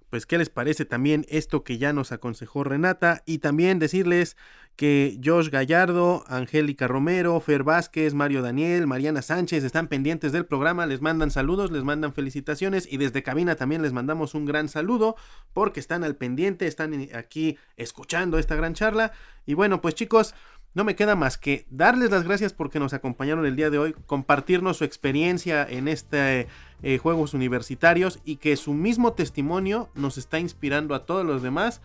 pues 0.09 0.25
qué 0.25 0.37
les 0.37 0.49
parece 0.49 0.85
también 0.85 1.25
esto 1.29 1.63
que 1.63 1.77
ya 1.77 1.93
nos 1.93 2.11
aconsejó 2.11 2.63
Renata 2.63 3.23
y 3.25 3.39
también 3.39 3.79
decirles 3.79 4.37
que 4.75 5.19
Josh 5.21 5.49
Gallardo, 5.49 6.23
Angélica 6.27 6.87
Romero, 6.87 7.39
Fer 7.41 7.63
Vázquez, 7.63 8.13
Mario 8.13 8.41
Daniel, 8.41 8.87
Mariana 8.87 9.21
Sánchez 9.21 9.65
están 9.65 9.87
pendientes 9.89 10.31
del 10.31 10.45
programa, 10.45 10.85
les 10.85 11.01
mandan 11.01 11.31
saludos, 11.31 11.69
les 11.69 11.83
mandan 11.83 12.13
felicitaciones 12.13 12.87
y 12.89 12.95
desde 12.95 13.21
cabina 13.21 13.55
también 13.55 13.81
les 13.81 13.91
mandamos 13.91 14.35
un 14.35 14.45
gran 14.45 14.69
saludo 14.69 15.17
porque 15.53 15.81
están 15.81 16.05
al 16.05 16.15
pendiente, 16.15 16.65
están 16.65 16.93
aquí 17.13 17.57
escuchando 17.75 18.39
esta 18.39 18.55
gran 18.55 18.73
charla. 18.73 19.11
Y 19.45 19.53
bueno 19.53 19.81
pues 19.81 19.95
chicos, 19.95 20.33
no 20.73 20.83
me 20.83 20.95
queda 20.95 21.15
más 21.15 21.37
que 21.37 21.65
darles 21.69 22.11
las 22.11 22.23
gracias 22.23 22.53
porque 22.53 22.79
nos 22.79 22.93
acompañaron 22.93 23.45
el 23.45 23.55
día 23.55 23.69
de 23.69 23.79
hoy, 23.79 23.95
compartirnos 24.05 24.77
su 24.77 24.83
experiencia 24.83 25.67
en 25.67 25.87
este 25.87 26.47
eh, 26.83 26.97
Juegos 26.99 27.33
Universitarios 27.33 28.19
y 28.23 28.37
que 28.37 28.55
su 28.55 28.73
mismo 28.73 29.13
testimonio 29.13 29.89
nos 29.95 30.17
está 30.17 30.39
inspirando 30.39 30.95
a 30.95 31.05
todos 31.05 31.25
los 31.25 31.41
demás. 31.41 31.81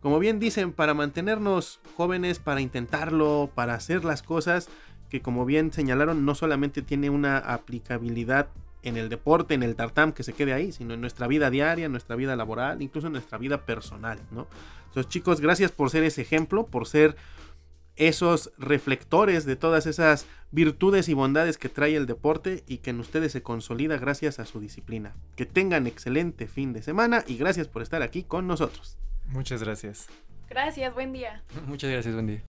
Como 0.00 0.18
bien 0.18 0.38
dicen, 0.38 0.72
para 0.72 0.92
mantenernos 0.94 1.80
jóvenes, 1.96 2.38
para 2.38 2.60
intentarlo, 2.60 3.50
para 3.54 3.74
hacer 3.74 4.04
las 4.04 4.22
cosas 4.22 4.68
que 5.08 5.22
como 5.22 5.46
bien 5.46 5.72
señalaron 5.72 6.24
no 6.24 6.34
solamente 6.34 6.82
tiene 6.82 7.08
una 7.08 7.38
aplicabilidad 7.38 8.48
en 8.82 8.96
el 8.96 9.08
deporte, 9.08 9.54
en 9.54 9.62
el 9.62 9.76
tartam 9.76 10.12
que 10.12 10.24
se 10.24 10.34
quede 10.34 10.52
ahí, 10.52 10.72
sino 10.72 10.92
en 10.92 11.00
nuestra 11.00 11.26
vida 11.26 11.50
diaria, 11.50 11.86
en 11.86 11.92
nuestra 11.92 12.16
vida 12.16 12.36
laboral, 12.36 12.82
incluso 12.82 13.06
en 13.06 13.14
nuestra 13.14 13.38
vida 13.38 13.64
personal, 13.64 14.18
¿no? 14.30 14.46
Entonces, 14.88 15.10
chicos, 15.10 15.40
gracias 15.40 15.72
por 15.72 15.90
ser 15.90 16.04
ese 16.04 16.22
ejemplo, 16.22 16.66
por 16.66 16.86
ser 16.86 17.16
esos 17.96 18.52
reflectores 18.58 19.44
de 19.44 19.56
todas 19.56 19.86
esas 19.86 20.26
virtudes 20.50 21.08
y 21.08 21.14
bondades 21.14 21.58
que 21.58 21.68
trae 21.68 21.96
el 21.96 22.06
deporte 22.06 22.64
y 22.66 22.78
que 22.78 22.90
en 22.90 23.00
ustedes 23.00 23.32
se 23.32 23.42
consolida 23.42 23.98
gracias 23.98 24.38
a 24.38 24.46
su 24.46 24.60
disciplina. 24.60 25.14
Que 25.36 25.46
tengan 25.46 25.86
excelente 25.86 26.46
fin 26.46 26.72
de 26.72 26.82
semana 26.82 27.24
y 27.26 27.36
gracias 27.36 27.68
por 27.68 27.82
estar 27.82 28.02
aquí 28.02 28.22
con 28.22 28.46
nosotros. 28.46 28.98
Muchas 29.26 29.62
gracias. 29.62 30.08
Gracias, 30.48 30.94
buen 30.94 31.12
día. 31.12 31.42
Muchas 31.66 31.90
gracias, 31.90 32.14
buen 32.14 32.26
día. 32.26 32.42